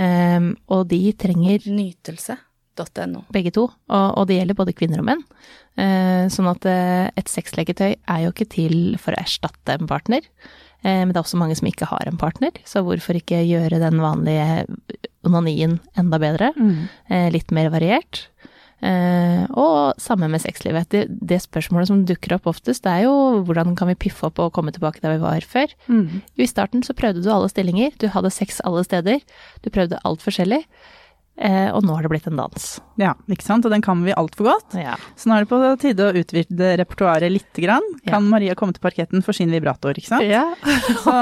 Eh, 0.00 0.52
og 0.72 0.88
de 0.92 1.02
trenger 1.20 1.68
Nytelse.no. 2.72 3.24
begge 3.32 3.52
to, 3.52 3.66
og, 3.88 4.18
og 4.18 4.26
det 4.28 4.38
gjelder 4.40 4.56
både 4.58 4.72
kvinner 4.76 5.02
og 5.02 5.08
menn. 5.08 5.22
Eh, 5.80 6.26
sånn 6.32 6.48
at 6.50 6.64
eh, 6.68 7.10
et 7.16 7.28
sexleketøy 7.28 7.94
er 7.96 8.20
jo 8.24 8.32
ikke 8.32 8.48
til 8.52 8.76
for 9.00 9.12
å 9.14 9.20
erstatte 9.22 9.76
en 9.78 9.88
partner. 9.90 10.20
Eh, 10.82 11.02
men 11.04 11.12
det 11.12 11.18
er 11.20 11.24
også 11.24 11.40
mange 11.40 11.56
som 11.58 11.68
ikke 11.68 11.88
har 11.90 12.08
en 12.08 12.18
partner, 12.20 12.52
så 12.68 12.82
hvorfor 12.84 13.16
ikke 13.18 13.42
gjøre 13.44 13.80
den 13.82 14.00
vanlige 14.02 14.66
onanien 15.24 15.78
enda 15.96 16.18
bedre? 16.18 16.52
eh, 17.08 17.28
litt 17.32 17.50
mer 17.54 17.70
variert. 17.72 18.26
Eh, 18.82 19.44
og 19.54 19.94
samme 20.02 20.26
med 20.26 20.42
sexlivet. 20.42 20.88
Det, 20.90 21.04
det 21.22 21.38
spørsmålet 21.44 21.86
som 21.86 22.00
dukker 22.08 22.34
opp 22.34 22.48
oftest, 22.50 22.82
det 22.82 22.90
er 22.90 23.04
jo 23.06 23.44
hvordan 23.46 23.76
kan 23.78 23.86
vi 23.92 23.94
piffe 23.94 24.26
opp 24.26 24.40
og 24.42 24.50
komme 24.56 24.72
tilbake 24.74 24.98
der 25.04 25.14
vi 25.14 25.22
var 25.22 25.44
før. 25.46 25.70
I 26.34 26.48
starten 26.50 26.82
så 26.82 26.96
prøvde 26.98 27.22
du 27.22 27.30
alle 27.30 27.48
stillinger, 27.52 27.94
du 28.02 28.08
hadde 28.10 28.32
sex 28.34 28.58
alle 28.66 28.82
steder, 28.82 29.20
du 29.62 29.70
prøvde 29.70 30.00
alt 30.02 30.24
forskjellig, 30.24 30.64
og 31.74 31.82
nå 31.86 31.96
har 31.96 32.04
det 32.04 32.10
blitt 32.12 32.26
en 32.30 32.38
dans. 32.38 32.66
Ja, 33.00 33.14
ikke 33.32 33.46
sant. 33.46 33.66
Og 33.66 33.72
den 33.74 33.82
kan 33.84 34.02
vi 34.06 34.14
altfor 34.14 34.50
godt. 34.52 34.76
Ja. 34.78 34.94
Så 35.18 35.28
nå 35.28 35.36
er 35.36 35.44
det 35.44 35.50
på 35.50 35.60
tide 35.82 36.08
å 36.08 36.16
utvide 36.22 36.72
repertoaret 36.80 37.32
lite 37.32 37.64
grann. 37.64 37.86
Ja. 38.02 38.14
Kan 38.14 38.28
Maria 38.30 38.56
komme 38.58 38.76
til 38.76 38.84
parketten 38.84 39.24
for 39.26 39.36
sin 39.36 39.52
vibrator, 39.52 39.98
ikke 39.98 40.12
sant? 40.12 40.26
ja. 40.28 40.44
Så 41.04 41.14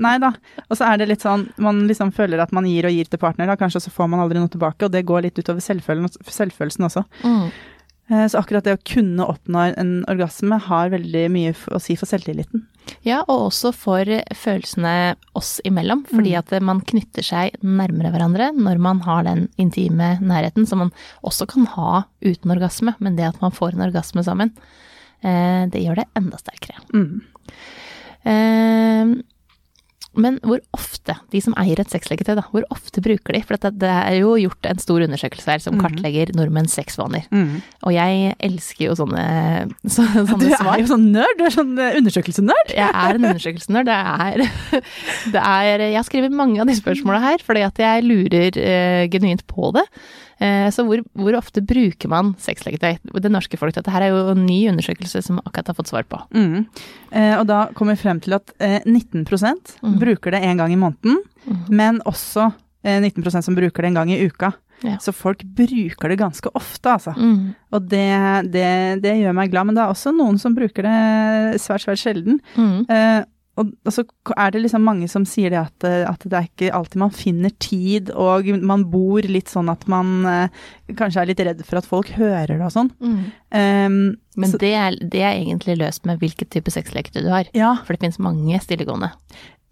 nei 0.00 0.16
da. 0.22 0.34
Og 0.68 0.78
så 0.78 0.88
er 0.88 1.00
det 1.00 1.10
litt 1.12 1.24
sånn, 1.24 1.46
man 1.62 1.84
liksom 1.88 2.12
føler 2.14 2.42
at 2.42 2.52
man 2.56 2.68
gir 2.68 2.88
og 2.88 2.94
gir 2.94 3.08
til 3.10 3.20
partner, 3.22 3.48
da. 3.50 3.58
Kanskje 3.60 3.86
så 3.86 3.94
får 3.94 4.10
man 4.12 4.24
aldri 4.24 4.42
noe 4.42 4.52
tilbake, 4.52 4.86
og 4.86 4.94
det 4.94 5.04
går 5.08 5.28
litt 5.28 5.38
utover 5.40 5.64
selvfølelsen, 5.64 6.28
selvfølelsen 6.40 6.88
også. 6.90 7.04
Mm. 7.24 7.48
Eh, 8.14 8.28
Så 8.30 8.38
akkurat 8.38 8.64
det 8.66 8.76
å 8.76 8.82
kunne 8.86 9.26
oppnå 9.26 9.64
en 9.74 10.04
orgasme 10.10 10.58
har 10.68 10.92
veldig 10.92 11.24
mye 11.34 11.54
å 11.74 11.80
si 11.82 11.96
for 11.98 12.06
selvtilliten. 12.06 12.62
Ja, 13.02 13.22
og 13.32 13.46
også 13.48 13.72
for 13.74 14.04
følelsene 14.36 15.14
oss 15.34 15.56
imellom, 15.64 16.02
fordi 16.06 16.34
Mm. 16.34 16.38
at 16.38 16.62
man 16.62 16.80
knytter 16.84 17.24
seg 17.24 17.56
nærmere 17.64 18.12
hverandre 18.12 18.50
når 18.54 18.78
man 18.78 19.00
har 19.00 19.24
den 19.24 19.48
intime 19.58 20.18
nærheten, 20.20 20.66
som 20.68 20.78
man 20.78 20.92
også 21.24 21.46
kan 21.48 21.64
ha 21.66 22.04
uten 22.22 22.50
orgasme, 22.52 22.94
men 23.00 23.16
det 23.16 23.24
at 23.24 23.40
man 23.40 23.50
får 23.50 23.72
en 23.72 23.90
orgasme 23.90 24.22
sammen, 24.22 24.52
eh, 25.22 25.64
det 25.66 25.80
gjør 25.82 25.96
det 25.96 26.06
enda 26.14 26.36
sterkere. 26.36 26.76
Mm. 26.92 27.22
Men 30.16 30.38
hvor 30.44 30.60
ofte, 30.76 31.16
de 31.32 31.40
som 31.40 31.54
eier 31.60 31.80
et 31.80 31.90
sexleketøy, 31.90 32.34
da, 32.38 32.44
hvor 32.52 32.64
ofte 32.70 33.02
bruker 33.04 33.34
de? 33.36 33.40
For 33.42 33.56
det 33.56 33.88
er 33.90 34.18
jo 34.20 34.34
gjort 34.38 34.68
en 34.70 34.78
stor 34.82 35.04
undersøkelse 35.06 35.50
her 35.50 35.58
som 35.64 35.74
Mhm. 35.74 35.82
kartlegger 35.84 36.32
nordmenns 36.36 36.74
sexvaner. 36.76 37.24
Mm. 37.30 37.62
Og 37.84 37.92
jeg 37.92 38.34
elsker 38.40 38.86
jo 38.86 38.94
sånne, 38.94 39.24
så, 39.94 40.02
Du 40.14 40.26
sånne 40.32 40.56
svar. 40.56 40.74
er 40.74 40.80
jo 40.84 40.90
sånn 40.92 41.08
nerd, 41.12 41.38
du 41.38 41.44
er 41.44 41.54
sånn 41.54 41.78
eh, 41.78 41.96
undersøkelsenerd. 42.00 42.74
Jeg 42.74 42.90
er 42.94 43.14
en 43.14 43.24
undersøkelsenerd. 43.30 43.86
Det 43.86 44.82
det 45.34 45.42
er 45.42 45.78
Jeg 45.90 45.96
har 45.98 46.04
skrevet 46.06 46.32
mange 46.32 46.60
av 46.60 46.66
de 46.70 46.74
spørsmåla 46.78 47.20
her 47.20 47.38
fordi 47.44 47.64
at 47.66 47.78
jeg 47.82 48.04
lurer 48.06 48.58
eh, 48.60 49.08
genuint 49.12 49.46
på 49.50 49.72
det. 49.74 49.84
Eh, 50.44 50.66
så 50.74 50.84
hvor, 50.84 51.00
hvor 51.16 51.36
ofte 51.38 51.62
bruker 51.64 52.10
man 52.12 52.34
sexleketøy? 52.42 52.98
Det 53.24 53.32
norske 53.32 53.56
folk, 53.60 53.74
dette 53.76 53.92
her 53.94 54.04
er 54.04 54.12
jo 54.12 54.34
en 54.34 54.44
ny 54.44 54.60
undersøkelse 54.72 55.22
som 55.24 55.40
akkurat 55.44 55.70
har 55.72 55.78
fått 55.78 55.92
svar 55.92 56.04
på. 56.10 56.20
Mm. 56.36 56.66
Eh, 57.14 57.34
og 57.38 57.46
da 57.48 57.62
kommer 57.76 57.96
vi 57.96 58.02
frem 58.04 58.20
til 58.24 58.36
at 58.36 58.52
eh, 58.60 58.80
19 58.84 59.24
Mm. 59.84 59.96
bruker 60.00 60.34
det 60.34 60.42
en 60.44 60.60
gang 60.60 60.72
i 60.72 60.76
måneden, 60.80 61.22
mm. 61.46 61.64
men 61.70 62.00
også 62.08 62.50
eh, 62.84 63.00
19% 63.00 63.42
som 63.46 63.56
bruker 63.56 63.82
det 63.82 63.90
en 63.92 63.98
gang 64.00 64.12
i 64.12 64.20
uka. 64.26 64.52
Ja. 64.84 64.98
Så 65.00 65.14
folk 65.16 65.40
bruker 65.56 66.10
det 66.10 66.18
ganske 66.20 66.50
ofte, 66.54 66.90
altså. 66.92 67.14
Mm. 67.16 67.54
Og 67.72 67.86
det, 67.88 68.04
det, 68.52 68.66
det 69.04 69.14
gjør 69.22 69.36
meg 69.36 69.52
glad, 69.52 69.68
men 69.68 69.76
det 69.78 69.84
er 69.84 69.92
også 69.94 70.12
noen 70.12 70.36
som 70.40 70.56
bruker 70.56 70.84
det 70.84 71.60
svært, 71.62 71.86
svært 71.86 72.02
sjelden. 72.02 72.40
Mm. 72.58 72.84
Eh, 72.90 73.22
og, 73.60 73.70
og 73.86 73.94
så 73.94 74.02
er 74.34 74.50
det 74.54 74.64
liksom 74.64 74.82
mange 74.86 75.06
som 75.10 75.26
sier 75.28 75.52
det 75.54 75.60
at, 75.60 75.86
eh, 75.86 76.02
at 76.08 76.24
det 76.26 76.38
er 76.38 76.48
ikke 76.48 76.72
alltid 76.74 77.00
man 77.04 77.14
finner 77.14 77.54
tid, 77.62 78.10
og 78.10 78.48
man 78.66 78.86
bor 78.90 79.26
litt 79.30 79.52
sånn 79.52 79.70
at 79.70 79.86
man 79.90 80.12
eh, 80.26 80.62
kanskje 80.98 81.22
er 81.22 81.30
litt 81.30 81.42
redd 81.46 81.62
for 81.66 81.78
at 81.78 81.88
folk 81.88 82.10
hører 82.16 82.56
det 82.56 82.60
og 82.66 82.74
sånn. 82.74 82.90
Um, 83.00 83.98
Men 84.34 84.50
så, 84.50 84.58
det 84.58 84.72
er, 84.74 84.98
det 84.98 85.22
er 85.22 85.38
egentlig 85.38 85.78
løst 85.78 86.06
med 86.08 86.22
hvilken 86.22 86.50
type 86.50 86.72
sexleketøy 86.74 87.22
du 87.22 87.30
har. 87.30 87.50
ja, 87.54 87.76
For 87.84 87.94
det 87.94 88.02
finnes 88.02 88.22
mange 88.22 88.58
stillegående. 88.64 89.12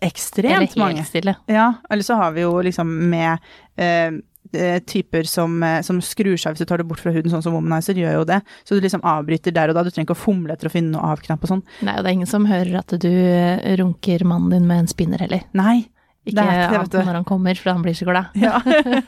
Ekstremt 0.03 0.47
mange. 0.49 0.57
Eller 0.57 0.67
helt 0.67 0.83
mange. 0.83 1.05
stille. 1.07 1.37
Ja, 1.51 1.69
eller 1.91 2.07
så 2.07 2.19
har 2.19 2.33
vi 2.35 2.43
jo 2.43 2.55
liksom 2.63 2.89
med 3.11 3.39
eh, 3.79 4.11
typer 4.87 5.29
som, 5.29 5.57
eh, 5.63 5.81
som 5.87 6.01
skrur 6.05 6.37
seg 6.41 6.55
hvis 6.55 6.65
du 6.65 6.69
tar 6.69 6.83
det 6.83 6.89
bort 6.89 7.03
fra 7.03 7.13
huden, 7.15 7.31
sånn 7.33 7.45
som 7.45 7.57
Womanizer 7.57 7.99
gjør 7.99 8.21
jo 8.21 8.29
det. 8.29 8.43
Så 8.65 8.77
du 8.77 8.85
liksom 8.85 9.05
avbryter 9.07 9.55
der 9.55 9.73
og 9.73 9.79
da, 9.79 9.85
du 9.85 9.91
trenger 9.91 10.11
ikke 10.11 10.19
å 10.19 10.25
fomle 10.25 10.55
etter 10.55 10.71
å 10.71 10.75
finne 10.75 10.95
noe 10.97 11.15
av-knapp 11.15 11.43
og 11.43 11.55
sånn. 11.55 11.65
Nei, 11.87 11.97
og 11.97 12.05
det 12.05 12.13
er 12.13 12.19
ingen 12.21 12.31
som 12.31 12.49
hører 12.51 12.79
at 12.83 12.95
du 13.03 13.11
eh, 13.11 13.75
runker 13.81 14.25
mannen 14.29 14.53
din 14.55 14.69
med 14.69 14.85
en 14.85 14.93
spinner 14.93 15.25
heller. 15.25 15.45
Nei. 15.59 15.83
Ikke 16.23 16.43
annet 16.45 16.93
når 16.95 17.17
han 17.19 17.25
kommer, 17.27 17.59
for 17.59 17.73
han 17.73 17.83
blir 17.83 17.97
så 17.99 18.07
glad. 18.07 18.31
Ja. 18.39 18.61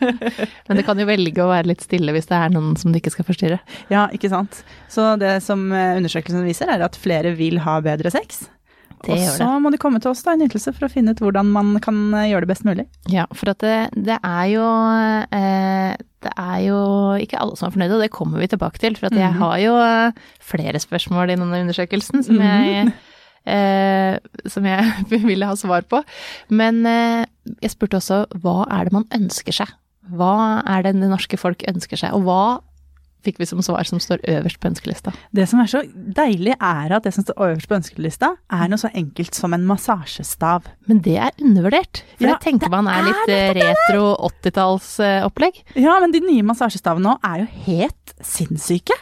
Men 0.67 0.81
det 0.81 0.83
kan 0.87 0.99
jo 0.99 1.07
velge 1.07 1.45
å 1.45 1.53
være 1.53 1.71
litt 1.71 1.85
stille 1.85 2.15
hvis 2.15 2.27
det 2.27 2.41
er 2.41 2.51
noen 2.51 2.75
som 2.81 2.91
du 2.91 2.99
ikke 2.99 3.13
skal 3.15 3.29
forstyrre. 3.29 3.61
ja, 3.93 4.09
ikke 4.15 4.33
sant. 4.33 4.65
Så 4.91 5.13
det 5.23 5.37
som 5.47 5.69
eh, 5.71 5.95
undersøkelsen 6.01 6.43
viser, 6.47 6.73
er 6.75 6.83
at 6.83 6.99
flere 6.99 7.37
vil 7.39 7.61
ha 7.63 7.79
bedre 7.85 8.11
sex. 8.11 8.49
Det 9.07 9.15
og 9.19 9.37
så 9.39 9.49
må 9.61 9.71
de 9.75 9.79
komme 9.83 10.01
til 10.01 10.11
oss 10.11 10.23
da, 10.27 10.33
en 10.37 10.45
ytelse 10.47 10.73
for 10.75 10.87
å 10.87 10.91
finne 10.93 11.13
ut 11.15 11.21
hvordan 11.23 11.47
man 11.53 11.75
kan 11.85 11.99
eh, 12.15 12.29
gjøre 12.33 12.47
det 12.47 12.51
best 12.55 12.65
mulig. 12.65 12.87
Ja, 13.13 13.27
for 13.37 13.51
at 13.53 13.59
det, 13.65 13.77
det 13.95 14.17
er 14.25 14.45
jo 14.53 14.65
eh, 15.39 15.97
Det 16.25 16.33
er 16.41 16.59
jo 16.65 16.79
ikke 17.21 17.41
alle 17.43 17.57
som 17.61 17.69
er 17.69 17.75
fornøyde, 17.75 17.99
og 17.99 18.05
det 18.05 18.11
kommer 18.15 18.41
vi 18.41 18.49
tilbake 18.49 18.81
til. 18.81 18.97
For 18.97 19.11
at 19.11 19.17
jeg 19.19 19.31
Mhm. 19.35 19.41
har 19.43 19.59
jo 19.61 19.75
eh, 19.77 20.13
flere 20.41 20.81
spørsmål 20.81 21.31
i 21.31 21.37
denne 21.37 21.61
undersøkelsen 21.65 22.25
som 22.25 22.41
jeg 22.41 22.93
eh, 23.47 24.17
som 24.49 24.65
jeg 24.65 24.85
ville 25.29 25.47
ha 25.47 25.55
svar 25.59 25.83
på. 25.89 26.01
Men 26.49 26.85
eh, 26.89 27.25
jeg 27.61 27.75
spurte 27.75 28.01
også 28.01 28.23
hva 28.41 28.65
er 28.73 28.85
det 28.89 28.93
man 28.97 29.05
ønsker 29.13 29.53
seg? 29.53 29.69
Hva 30.15 30.63
er 30.69 30.83
det 30.85 30.95
det 31.01 31.09
norske 31.13 31.37
folk 31.41 31.63
ønsker 31.69 31.97
seg, 32.01 32.13
og 32.17 32.25
hva 32.27 32.41
fikk 33.25 33.41
vi 33.41 33.49
som 33.49 33.63
svar 33.65 33.87
som 33.89 34.01
står 34.03 34.23
øverst 34.35 34.61
på 34.63 34.71
ønskelista? 34.71 35.15
Det 35.35 35.47
som 35.51 35.63
er 35.63 35.71
så 35.71 35.83
deilig, 36.19 36.55
er 36.59 36.95
at 36.97 37.07
det 37.07 37.15
som 37.17 37.27
står 37.27 37.41
øverst 37.49 37.71
på 37.71 37.79
ønskelista, 37.79 38.35
er 38.53 38.69
noe 38.71 38.81
så 38.81 38.91
enkelt 38.95 39.37
som 39.37 39.57
en 39.57 39.65
massasjestav. 39.69 40.69
Men 40.91 41.01
det 41.05 41.17
er 41.17 41.33
undervurdert. 41.41 42.05
For 42.17 42.29
Ja, 42.29 42.35
det 42.35 42.45
tenker 42.47 42.73
man 42.73 42.91
er 42.91 43.09
litt 43.09 43.33
er 43.33 43.57
retro 43.59 44.13
80-tallsopplegg. 44.31 45.65
Ja, 45.81 45.99
men 46.05 46.15
de 46.15 46.23
nye 46.25 46.45
massasjestavene 46.47 47.09
nå 47.09 47.19
er 47.25 47.45
jo 47.45 47.51
helt 47.67 48.15
sinnssyke. 48.25 48.97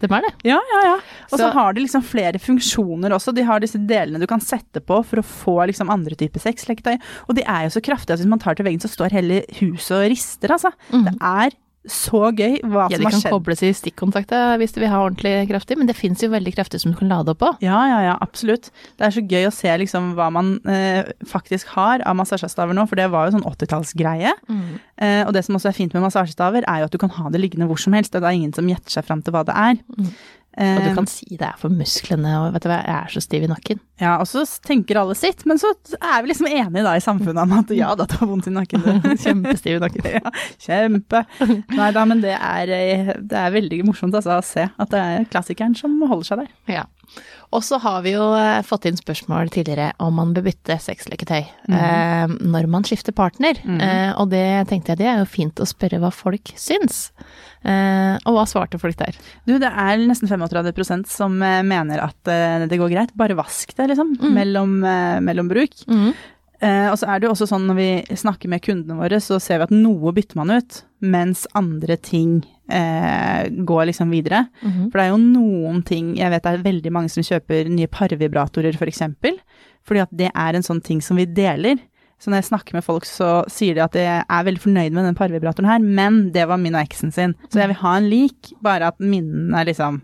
Det 0.00 0.08
er 0.08 0.24
det. 0.24 0.32
Ja, 0.48 0.56
ja, 0.72 0.80
ja. 0.86 0.94
Og 1.28 1.36
så 1.36 1.50
har 1.52 1.74
de 1.76 1.82
liksom 1.84 2.00
flere 2.06 2.40
funksjoner 2.40 3.12
også. 3.12 3.34
De 3.36 3.44
har 3.44 3.60
disse 3.60 3.76
delene 3.84 4.20
du 4.22 4.26
kan 4.30 4.40
sette 4.40 4.80
på 4.80 5.02
for 5.04 5.20
å 5.20 5.24
få 5.26 5.56
liksom 5.68 5.92
andre 5.92 6.16
typer 6.16 6.40
sexleketøy. 6.40 6.96
Og 7.28 7.36
de 7.36 7.44
er 7.44 7.66
jo 7.66 7.74
så 7.76 7.82
kraftige 7.84 8.16
at 8.16 8.22
hvis 8.22 8.30
man 8.30 8.40
tar 8.40 8.56
til 8.56 8.64
veggen, 8.64 8.80
så 8.80 8.88
står 8.88 9.12
hele 9.18 9.42
huset 9.58 9.98
og 9.98 10.06
rister, 10.08 10.56
altså. 10.56 10.72
Det 10.88 11.12
er 11.20 11.52
så 11.88 12.28
gøy 12.36 12.58
hva 12.68 12.88
Ja, 12.90 12.98
som 12.98 13.04
de 13.06 13.10
kan 13.10 13.20
skjedd. 13.22 13.32
kobles 13.32 13.62
i 13.64 13.70
stikkontakter 13.72 14.58
hvis 14.60 14.74
du 14.74 14.80
vil 14.82 14.90
ha 14.92 14.98
ordentlig 15.00 15.48
kraftig, 15.48 15.78
men 15.80 15.88
det 15.88 15.96
fins 15.96 16.20
jo 16.20 16.28
veldig 16.28 16.52
kraftig 16.52 16.80
som 16.82 16.92
du 16.92 16.98
kan 16.98 17.08
lade 17.08 17.32
opp 17.32 17.38
på. 17.40 17.50
Ja, 17.64 17.78
ja, 17.88 18.00
ja, 18.04 18.16
absolutt. 18.20 18.68
Det 19.00 19.06
er 19.08 19.14
så 19.16 19.22
gøy 19.24 19.46
å 19.48 19.52
se 19.54 19.72
liksom 19.80 20.10
hva 20.18 20.26
man 20.34 20.58
eh, 20.68 21.08
faktisk 21.24 21.72
har 21.76 22.04
av 22.04 22.18
massasjestaver 22.20 22.76
nå, 22.76 22.84
for 22.90 23.00
det 23.00 23.08
var 23.10 23.30
jo 23.30 23.38
sånn 23.38 23.48
80-tallsgreie. 23.48 24.34
Eh, 25.00 25.22
og 25.24 25.32
det 25.32 25.44
som 25.46 25.56
også 25.56 25.70
er 25.72 25.78
fint 25.78 25.96
med 25.96 26.04
massasjestaver, 26.04 26.68
er 26.68 26.82
jo 26.82 26.90
at 26.90 26.92
du 26.92 27.00
kan 27.00 27.14
ha 27.16 27.30
det 27.32 27.40
liggende 27.40 27.66
hvor 27.70 27.80
som 27.80 27.96
helst, 27.96 28.12
og 28.14 28.20
det 28.20 28.28
er 28.28 28.36
ingen 28.42 28.52
som 28.52 28.68
gjetter 28.68 28.98
seg 28.98 29.08
fram 29.08 29.24
til 29.24 29.32
hva 29.32 29.46
det 29.48 29.56
er. 29.56 29.80
Mm. 29.96 30.12
Eh, 30.58 30.76
Og 30.76 30.82
du 30.82 30.94
kan 30.96 31.06
si 31.06 31.26
det 31.38 31.46
er 31.46 31.54
for 31.60 31.70
musklene, 31.70 32.32
og 32.42 32.52
vet 32.56 32.64
du 32.64 32.68
hva, 32.72 32.80
jeg 32.82 32.96
er 32.96 33.12
så 33.14 33.20
stiv 33.22 33.44
i 33.46 33.50
nakken. 33.52 33.78
Ja, 34.02 34.16
og 34.18 34.26
så 34.26 34.42
tenker 34.66 34.98
alle 34.98 35.14
sitt, 35.14 35.44
men 35.46 35.60
så 35.62 35.70
er 36.00 36.22
vi 36.24 36.32
liksom 36.32 36.48
enige 36.50 36.82
da 36.82 36.96
i 36.98 37.04
samfunnet 37.04 37.38
om 37.44 37.52
at 37.60 37.70
ja 37.76 37.92
da, 37.94 38.06
du 38.10 38.16
har 38.18 38.26
vondt 38.32 38.48
i 38.50 38.54
nakken. 38.56 38.82
Kjempestiv 39.24 39.78
i 39.78 39.82
nakken. 39.84 40.08
Ja, 40.20 40.32
kjempe. 40.58 41.22
Nei 41.76 41.90
da, 41.94 42.02
men 42.08 42.22
det 42.24 42.34
er, 42.34 42.72
eh, 42.74 43.12
det 43.20 43.38
er 43.44 43.54
veldig 43.54 43.82
morsomt 43.86 44.16
altså, 44.18 44.40
å 44.40 44.44
se 44.44 44.66
at 44.74 44.90
det 44.90 45.04
er 45.04 45.28
klassikeren 45.30 45.76
som 45.78 45.94
holder 46.02 46.26
seg 46.32 46.42
der. 46.42 46.50
Ja. 46.80 46.84
Og 47.50 47.64
så 47.66 47.80
har 47.82 48.02
vi 48.04 48.12
jo 48.14 48.28
eh, 48.38 48.60
fått 48.62 48.84
inn 48.86 48.98
spørsmål 48.98 49.48
tidligere 49.50 49.88
om 49.98 50.14
man 50.20 50.30
bør 50.36 50.44
bytte 50.46 50.76
sexleketøy 50.78 51.40
eh, 51.42 52.34
når 52.46 52.68
man 52.70 52.86
skifter 52.86 53.14
partner. 53.16 53.58
Eh, 53.66 54.12
og 54.14 54.30
det 54.30 54.44
tenkte 54.70 54.92
jeg 54.94 55.00
det 55.02 55.08
er 55.10 55.18
jo 55.24 55.26
fint 55.26 55.58
å 55.58 55.66
spørre 55.66 55.98
hva 55.98 56.12
folk 56.14 56.52
syns. 56.54 57.08
Eh, 57.66 58.14
og 58.22 58.36
hva 58.38 58.46
svarte 58.46 58.78
folk 58.80 58.96
der? 59.02 59.18
Du, 59.50 59.56
det 59.58 59.66
er 59.66 59.98
nesten 60.06 60.30
35% 60.30 61.10
som 61.10 61.40
eh, 61.42 61.60
mener 61.66 62.04
at 62.06 62.30
eh, 62.30 62.68
det 62.70 62.78
går 62.78 62.94
greit. 62.94 63.16
Bare 63.18 63.34
vask 63.38 63.74
det, 63.74 63.90
liksom, 63.92 64.14
mellom, 64.36 64.78
eh, 64.86 65.18
mellom 65.26 65.50
bruk. 65.50 65.74
Eh, 66.60 66.86
og 66.90 66.98
så 67.00 67.08
er 67.08 67.20
det 67.20 67.28
jo 67.28 67.32
også 67.32 67.48
sånn 67.48 67.66
når 67.70 67.76
vi 67.78 68.16
snakker 68.20 68.50
med 68.52 68.60
kundene 68.64 68.98
våre, 69.00 69.20
så 69.24 69.38
ser 69.40 69.62
vi 69.62 69.68
at 69.68 69.74
noe 69.74 70.12
bytter 70.16 70.36
man 70.36 70.52
ut, 70.52 70.82
mens 71.00 71.46
andre 71.56 71.96
ting 71.96 72.42
eh, 72.68 73.48
går 73.48 73.88
liksom 73.88 74.12
videre. 74.12 74.44
Mhm. 74.60 74.90
For 74.90 75.00
det 75.00 75.06
er 75.06 75.14
jo 75.14 75.22
noen 75.22 75.80
ting 75.86 76.16
Jeg 76.18 76.30
vet 76.30 76.44
det 76.44 76.52
er 76.52 76.66
veldig 76.66 76.92
mange 76.92 77.12
som 77.12 77.24
kjøper 77.24 77.70
nye 77.72 77.88
parvibratorer, 77.88 78.76
for 78.76 78.90
eksempel. 78.92 79.40
Fordi 79.88 80.04
at 80.04 80.12
det 80.12 80.28
er 80.34 80.54
en 80.54 80.66
sånn 80.66 80.82
ting 80.84 81.00
som 81.00 81.16
vi 81.16 81.24
deler. 81.24 81.80
Så 82.20 82.28
når 82.28 82.42
jeg 82.42 82.50
snakker 82.50 82.76
med 82.76 82.84
folk, 82.84 83.06
så 83.08 83.40
sier 83.48 83.78
de 83.78 83.80
at 83.80 83.96
jeg 83.96 84.20
er 84.28 84.44
veldig 84.44 84.60
fornøyd 84.60 84.92
med 84.92 85.06
den 85.08 85.16
parvibratoren 85.16 85.70
her, 85.70 85.80
men 85.80 86.26
det 86.34 86.44
var 86.50 86.60
min 86.60 86.76
og 86.76 86.82
eksen 86.84 87.14
sin. 87.16 87.32
Så 87.48 87.62
jeg 87.62 87.70
vil 87.72 87.80
ha 87.80 87.94
en 87.96 88.10
lik, 88.12 88.52
bare 88.60 88.92
at 88.92 89.00
minnene 89.00 89.56
er 89.56 89.70
liksom 89.72 90.02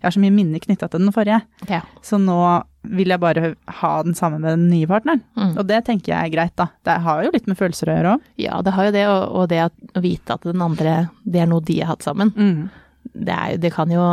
Jeg 0.00 0.06
har 0.06 0.14
så 0.14 0.20
mye 0.22 0.32
minner 0.32 0.62
knytta 0.64 0.86
til 0.88 1.02
den 1.02 1.12
forrige. 1.12 1.42
Ja. 1.68 1.82
Så 2.00 2.16
nå 2.16 2.40
vil 2.82 3.12
jeg 3.12 3.20
bare 3.20 3.52
ha 3.80 3.90
den 4.06 4.16
samme 4.16 4.38
med 4.40 4.54
den 4.56 4.68
nye 4.70 4.88
partneren. 4.88 5.22
Mm. 5.36 5.52
Og 5.60 5.64
det 5.68 5.82
tenker 5.86 6.14
jeg 6.14 6.30
er 6.30 6.32
greit, 6.32 6.54
da. 6.56 6.70
Det 6.86 6.96
har 7.04 7.24
jo 7.26 7.32
litt 7.34 7.48
med 7.50 7.58
følelser 7.58 7.90
å 7.90 7.96
gjøre 7.96 8.14
òg. 8.16 8.28
ja, 8.40 8.60
det 8.64 8.74
har 8.76 8.88
jo 8.88 8.94
det, 8.96 9.06
og, 9.10 9.24
og 9.36 9.48
det 9.52 9.60
at, 9.66 9.74
å 9.96 10.04
vite 10.04 10.36
at 10.36 10.46
den 10.48 10.64
andre 10.64 10.94
Det 11.24 11.42
er 11.42 11.50
noe 11.50 11.64
de 11.64 11.80
har 11.82 11.92
hatt 11.92 12.06
sammen. 12.06 12.32
Mm. 12.36 12.70
Det, 13.12 13.36
er, 13.36 13.56
det 13.60 13.72
kan 13.74 13.92
jo 13.92 14.04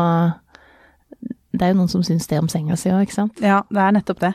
Det 1.55 1.63
er 1.63 1.71
jo 1.71 1.79
noen 1.79 1.91
som 1.91 2.03
syns 2.03 2.27
det 2.27 2.41
om 2.41 2.49
senga 2.51 2.75
si 2.79 2.91
òg, 2.91 3.07
ikke 3.07 3.17
sant? 3.21 3.39
Ja, 3.43 3.61
det 3.71 3.83
er 3.83 3.95
nettopp 3.95 4.23
det. 4.25 4.33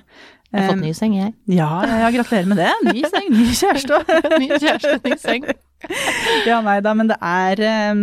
Jeg 0.52 0.60
har 0.60 0.74
fått 0.74 0.82
ny 0.84 0.92
seng, 0.92 1.14
jeg. 1.16 1.32
ja, 1.48 1.68
ja, 1.88 2.08
gratulerer 2.12 2.48
med 2.50 2.58
det. 2.60 2.72
Ny 2.84 3.04
seng, 3.08 3.30
ny 3.32 3.46
kjæreste. 3.56 4.00
ny 4.42 4.48
kjæreste, 4.50 4.98
ny 5.06 5.16
seng. 5.20 5.46
Ja, 6.44 6.58
nei 6.64 6.76
da, 6.84 6.92
men 6.96 7.08
det 7.08 7.16
er, 7.24 7.62
um, 7.96 8.02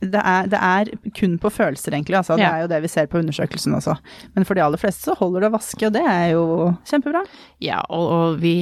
det 0.00 0.20
er 0.24 0.46
Det 0.48 0.58
er 0.60 0.90
kun 1.14 1.34
på 1.38 1.50
følelser, 1.52 1.92
egentlig. 1.92 2.16
Altså. 2.16 2.36
Det 2.36 2.44
Ja. 2.46 2.54
er 2.56 2.60
jo 2.62 2.68
det 2.68 2.80
vi 2.82 2.88
ser 2.88 3.06
på 3.06 3.18
undersøkelsen 3.20 3.74
også. 3.76 3.98
Men 4.34 4.44
for 4.48 4.54
de 4.54 4.62
aller 4.64 4.78
fleste 4.80 5.04
så 5.10 5.16
holder 5.18 5.40
det 5.44 5.50
å 5.50 5.56
vaske, 5.58 5.86
og 5.86 5.92
det 5.92 6.02
er 6.08 6.30
jo 6.32 6.44
kjempebra. 6.88 7.20
Ja, 7.60 7.82
og, 7.90 8.06
og 8.10 8.38
vi 8.40 8.54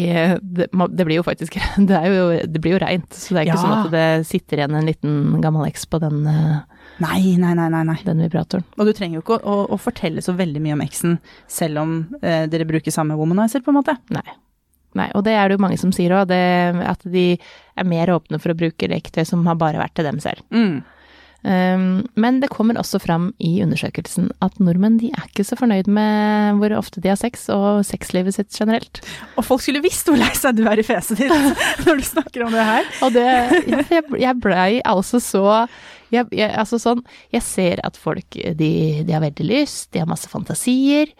det, 0.42 0.66
det 0.72 1.06
blir 1.06 1.20
jo 1.20 1.22
faktisk 1.22 1.54
Det, 1.88 2.00
jo, 2.10 2.24
det 2.46 2.60
blir 2.60 2.74
jo 2.74 2.82
reint, 2.84 3.08
så 3.14 3.34
det 3.34 3.42
er 3.44 3.46
ikke 3.52 3.54
Ja. 3.54 3.62
sånn 3.62 3.84
at 3.86 3.90
det 3.94 4.26
sitter 4.26 4.58
igjen 4.58 4.74
en 4.74 4.86
liten 4.90 5.40
gammel 5.40 5.68
eks 5.70 5.86
på 5.86 6.00
den, 6.02 6.26
eh, 6.26 6.58
Nei, 6.98 7.36
nei, 7.38 7.54
nei, 7.54 7.68
nei. 7.70 7.84
nei. 7.86 7.98
den 8.04 8.18
vibratoren. 8.18 8.64
Og 8.76 8.86
du 8.86 8.92
trenger 8.92 9.20
jo 9.20 9.22
ikke 9.22 9.38
å, 9.38 9.46
å, 9.46 9.68
å 9.70 9.78
fortelle 9.78 10.18
så 10.20 10.34
veldig 10.34 10.60
mye 10.60 10.74
om 10.74 10.82
eksen, 10.82 11.18
selv 11.46 11.78
om 11.78 11.92
eh, 12.20 12.46
dere 12.50 12.66
bruker 12.66 12.90
samme 12.90 13.14
womanizer, 13.14 13.62
på 13.62 13.70
en 13.70 13.78
måte. 13.78 13.94
Nei. 14.10 14.26
Nei, 14.98 15.10
og 15.14 15.22
det 15.22 15.34
er 15.38 15.46
det 15.48 15.58
jo 15.58 15.62
mange 15.62 15.78
som 15.78 15.92
sier 15.94 16.10
òg, 16.16 16.32
at 16.32 17.02
de 17.06 17.38
er 17.76 17.84
mer 17.86 18.08
åpne 18.10 18.40
for 18.42 18.50
å 18.50 18.56
bruke 18.58 18.88
leketøy 18.90 19.22
som 19.28 19.44
har 19.46 19.54
bare 19.60 19.78
vært 19.78 19.94
til 19.94 20.08
dem 20.08 20.18
selv. 20.18 20.40
Mm. 20.50 20.80
Um, 21.46 22.02
men 22.18 22.40
det 22.42 22.48
kommer 22.50 22.74
også 22.80 22.98
fram 22.98 23.28
i 23.38 23.60
undersøkelsen 23.62 24.32
at 24.42 24.56
nordmenn 24.58 24.96
de 24.98 25.12
er 25.14 25.28
ikke 25.28 25.44
så 25.46 25.54
fornøyd 25.56 25.86
med 25.86 26.58
hvor 26.58 26.74
ofte 26.74 26.98
de 27.00 27.12
har 27.12 27.18
sex, 27.20 27.44
og 27.54 27.84
sexlivet 27.86 28.34
sitt 28.34 28.50
generelt. 28.58 28.98
Og 29.38 29.46
folk 29.46 29.62
skulle 29.62 29.82
visst 29.84 30.10
hvor 30.10 30.18
lei 30.18 30.32
seg 30.34 30.58
du 30.58 30.64
er 30.66 30.82
i 30.82 30.86
fjeset 30.86 31.22
ditt 31.22 31.30
når 31.86 32.00
du 32.02 32.06
snakker 32.08 32.42
om 32.48 32.56
det 32.56 32.66
her. 32.66 32.90
Og 33.06 33.14
det 33.14 33.28
Jeg, 33.70 34.02
jeg 34.18 34.40
blei 34.42 34.80
altså 34.82 35.20
så 35.22 35.44
jeg, 36.10 36.26
jeg, 36.32 36.48
Altså 36.56 36.78
sånn 36.80 37.02
Jeg 37.34 37.44
ser 37.44 37.82
at 37.86 37.98
folk 38.00 38.34
de, 38.34 38.72
de 39.06 39.14
har 39.14 39.22
veldig 39.22 39.46
lyst, 39.46 39.92
de 39.94 40.02
har 40.02 40.10
masse 40.10 40.28
fantasier, 40.32 41.12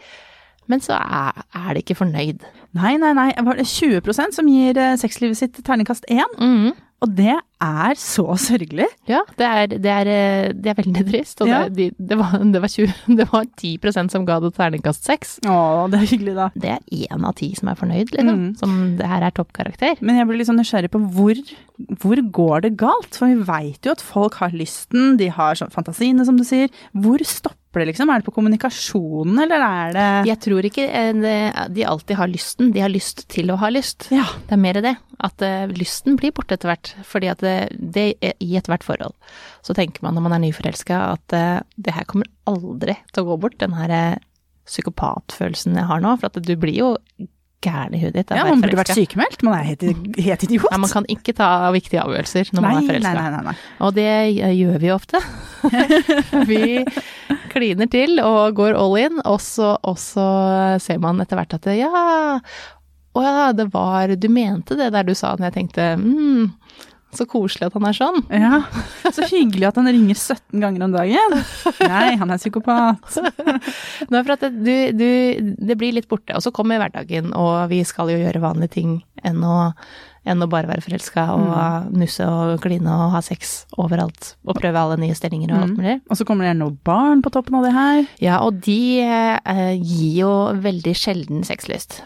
men 0.68 0.82
så 0.84 0.98
er, 0.98 1.44
er 1.56 1.70
de 1.76 1.80
ikke 1.84 1.96
fornøyd. 1.96 2.42
Nei, 2.76 2.96
nei, 3.00 3.14
nei. 3.16 3.30
Var 3.32 3.56
det 3.56 3.64
20% 3.70 4.36
som 4.36 4.50
gir 4.50 4.76
eh, 4.76 4.98
sexlivet 5.00 5.38
sitt 5.40 5.62
terningkast 5.64 6.04
én? 6.12 6.36
Mhm. 6.36 6.74
Og 7.04 7.12
det 7.14 7.30
er 7.62 7.98
så 7.98 8.24
sørgelig. 8.42 8.88
Ja, 9.06 9.20
det 9.38 9.46
er, 9.46 9.66
det 9.70 9.90
er, 9.92 10.08
eh, 10.10 10.48
det 10.54 10.72
er 10.72 10.78
veldig 10.80 11.04
trist. 11.06 11.40
Og 11.44 11.48
Ja. 11.50 11.60
det, 11.68 11.92
det, 11.94 12.16
var, 12.18 12.32
det, 12.42 12.60
var 12.64 12.68
20, 12.72 12.94
det 13.20 13.26
var 13.30 13.44
10% 13.54 14.10
som 14.10 14.24
ga 14.26 14.40
det 14.42 14.50
terningkast 14.56 15.06
seks. 15.06 15.36
Å, 15.46 15.86
det 15.92 16.00
er 16.00 16.10
hyggelig, 16.10 16.34
da. 16.34 16.48
Det 16.58 16.72
er 16.74 17.06
én 17.06 17.22
av 17.28 17.36
ti 17.38 17.52
som 17.58 17.70
er 17.70 17.78
fornøyd, 17.78 18.10
liksom. 18.16 18.42
Mm. 18.48 18.56
Som 18.58 18.74
det 18.98 19.06
her 19.06 19.22
er 19.28 19.30
toppkarakter. 19.36 19.94
Men 20.02 20.18
jeg 20.18 20.26
blir 20.26 20.40
litt 20.42 20.50
sånn 20.50 20.58
nysgjerrig 20.58 20.90
på 20.90 21.02
hvor, 21.14 21.38
hvor 22.02 22.24
går 22.40 22.66
det 22.66 22.74
galt? 22.82 23.14
For 23.14 23.30
vi 23.30 23.46
veit 23.46 23.86
jo 23.86 23.94
at 23.94 24.02
folk 24.02 24.40
har 24.42 24.50
lysten, 24.58 25.14
de 25.22 25.30
har 25.38 25.54
sånn 25.58 25.70
fantasiene, 25.74 26.26
som 26.26 26.38
du 26.38 26.42
sier. 26.46 26.66
Hvor 26.98 27.22
stopper 27.22 27.56
det, 27.80 27.90
liksom? 27.90 28.10
Er 28.10 28.20
det 28.20 28.28
på 28.28 28.34
kommunikasjonen, 28.36 29.42
eller 29.44 29.64
er 29.66 29.92
det 29.96 30.08
Jeg 30.30 30.42
tror 30.46 30.68
ikke 30.68 30.86
eh, 30.88 31.66
de 31.74 31.86
alltid 31.88 32.18
har 32.20 32.30
lysten, 32.30 32.72
de 32.74 32.84
har 32.84 32.92
lyst 32.92 33.26
til 33.32 33.52
å 33.54 33.58
ha 33.60 33.70
lyst. 33.72 34.10
Ja. 34.14 34.26
Det 34.48 34.56
er 34.56 34.64
mer 34.64 34.80
det. 34.84 34.96
At 35.24 35.42
eh, 35.42 35.66
lysten 35.74 36.18
blir 36.18 36.34
borte 36.34 36.58
etter 36.58 36.72
hvert. 36.72 36.92
Fordi 37.06 37.30
at 37.32 37.42
det, 37.44 37.56
det 37.78 38.08
er 38.22 38.36
i 38.44 38.54
ethvert 38.60 38.86
forhold 38.86 39.16
så 39.68 39.74
tenker 39.76 40.04
man 40.04 40.16
når 40.16 40.24
man 40.24 40.36
er 40.38 40.44
nyforelska 40.46 40.98
at 41.12 41.34
eh, 41.36 41.58
det 41.76 41.92
her 41.96 42.06
kommer 42.08 42.28
aldri 42.48 42.96
til 43.12 43.24
å 43.24 43.32
gå 43.32 43.40
bort, 43.44 43.58
den 43.60 43.76
her 43.76 43.92
eh, 43.92 44.20
psykopatfølelsen 44.68 45.76
jeg 45.76 45.88
har 45.90 46.00
nå. 46.04 46.14
For 46.20 46.30
at 46.30 46.40
du 46.44 46.54
blir 46.60 46.76
jo 46.76 46.92
gæren 47.64 47.94
i 47.96 48.00
huet 48.02 48.14
ditt. 48.14 48.30
Ja, 48.30 48.44
man 48.46 48.62
burde 48.62 48.78
vært 48.78 48.92
sykemeldt. 48.94 49.42
Man 49.46 49.56
er 49.58 49.66
helt, 49.72 49.84
helt 50.18 50.44
idiot. 50.46 50.68
Nei, 50.70 50.80
man 50.84 50.92
kan 50.92 51.06
ikke 51.10 51.34
ta 51.38 51.48
viktige 51.74 52.02
avgjørelser 52.04 52.52
når 52.54 52.64
nei, 52.64 52.72
man 52.72 52.82
er 52.82 52.90
forelska. 52.92 53.54
Og 53.86 53.94
det 53.96 54.10
gjør 54.58 54.78
vi 54.84 54.92
ofte. 54.94 55.22
vi 56.50 56.62
kliner 57.52 57.90
til 57.90 58.22
og 58.22 58.58
går 58.58 58.78
all 58.78 58.98
in, 59.02 59.22
og 59.26 59.40
så, 59.42 59.74
og 59.82 59.98
så 60.00 60.28
ser 60.82 61.02
man 61.02 61.22
etter 61.24 61.40
hvert 61.40 61.58
at 61.58 61.66
det, 61.66 61.80
ja, 61.80 62.38
å 63.18 63.24
ja, 63.24 63.50
det 63.56 63.70
var 63.72 64.12
Du 64.20 64.28
mente 64.30 64.76
det 64.78 64.92
der 64.94 65.06
du 65.06 65.14
sa 65.18 65.34
når 65.34 65.48
jeg 65.48 65.56
tenkte 65.56 65.90
mm, 65.98 66.44
så 67.14 67.24
koselig 67.28 67.68
at 67.70 67.76
han 67.78 67.86
er 67.88 67.96
sånn. 67.96 68.18
Ja, 68.34 68.58
Så 69.14 69.24
hyggelig 69.30 69.68
at 69.70 69.78
han 69.80 69.88
ringer 69.88 70.18
17 70.18 70.60
ganger 70.60 70.84
om 70.84 70.92
dagen. 70.92 71.38
Nei, 71.88 72.16
han 72.20 72.34
er 72.34 72.40
psykopat. 72.40 73.16
Det 74.08 74.12
er 74.18 74.26
for 74.26 74.34
at 74.36 74.44
du, 74.52 74.74
du, 74.96 75.08
det 75.58 75.76
blir 75.80 75.96
litt 75.96 76.08
borte, 76.10 76.36
og 76.36 76.44
så 76.44 76.52
kommer 76.54 76.80
hverdagen, 76.80 77.32
og 77.36 77.68
vi 77.72 77.80
skal 77.88 78.12
jo 78.12 78.20
gjøre 78.20 78.42
vanlige 78.44 78.74
ting 78.76 78.92
enn 79.26 79.40
å, 79.44 79.70
enn 80.28 80.44
å 80.44 80.48
bare 80.50 80.68
være 80.70 80.84
forelska 80.84 81.24
og 81.34 81.88
nusse 81.98 82.26
og 82.28 82.60
kline 82.62 82.92
og 82.92 83.14
ha 83.16 83.22
sex 83.24 83.62
overalt. 83.80 84.34
Og 84.46 84.58
prøve 84.60 84.80
alle 84.80 85.00
nye 85.00 85.16
stillinger 85.18 85.54
og 85.54 85.62
alt 85.62 85.74
Mm. 85.78 86.04
Og 86.10 86.18
så 86.18 86.24
kommer 86.28 86.44
det 86.44 86.52
gjerne 86.52 86.64
noen 86.66 86.78
barn 86.86 87.24
på 87.24 87.32
toppen 87.34 87.58
av 87.58 87.66
det 87.66 87.72
her. 87.76 88.04
Ja, 88.22 88.38
og 88.44 88.60
de 88.64 88.78
eh, 89.02 89.74
gir 89.80 90.20
jo 90.22 90.32
veldig 90.60 90.94
sjelden 90.96 91.44
sexlyst. 91.48 92.02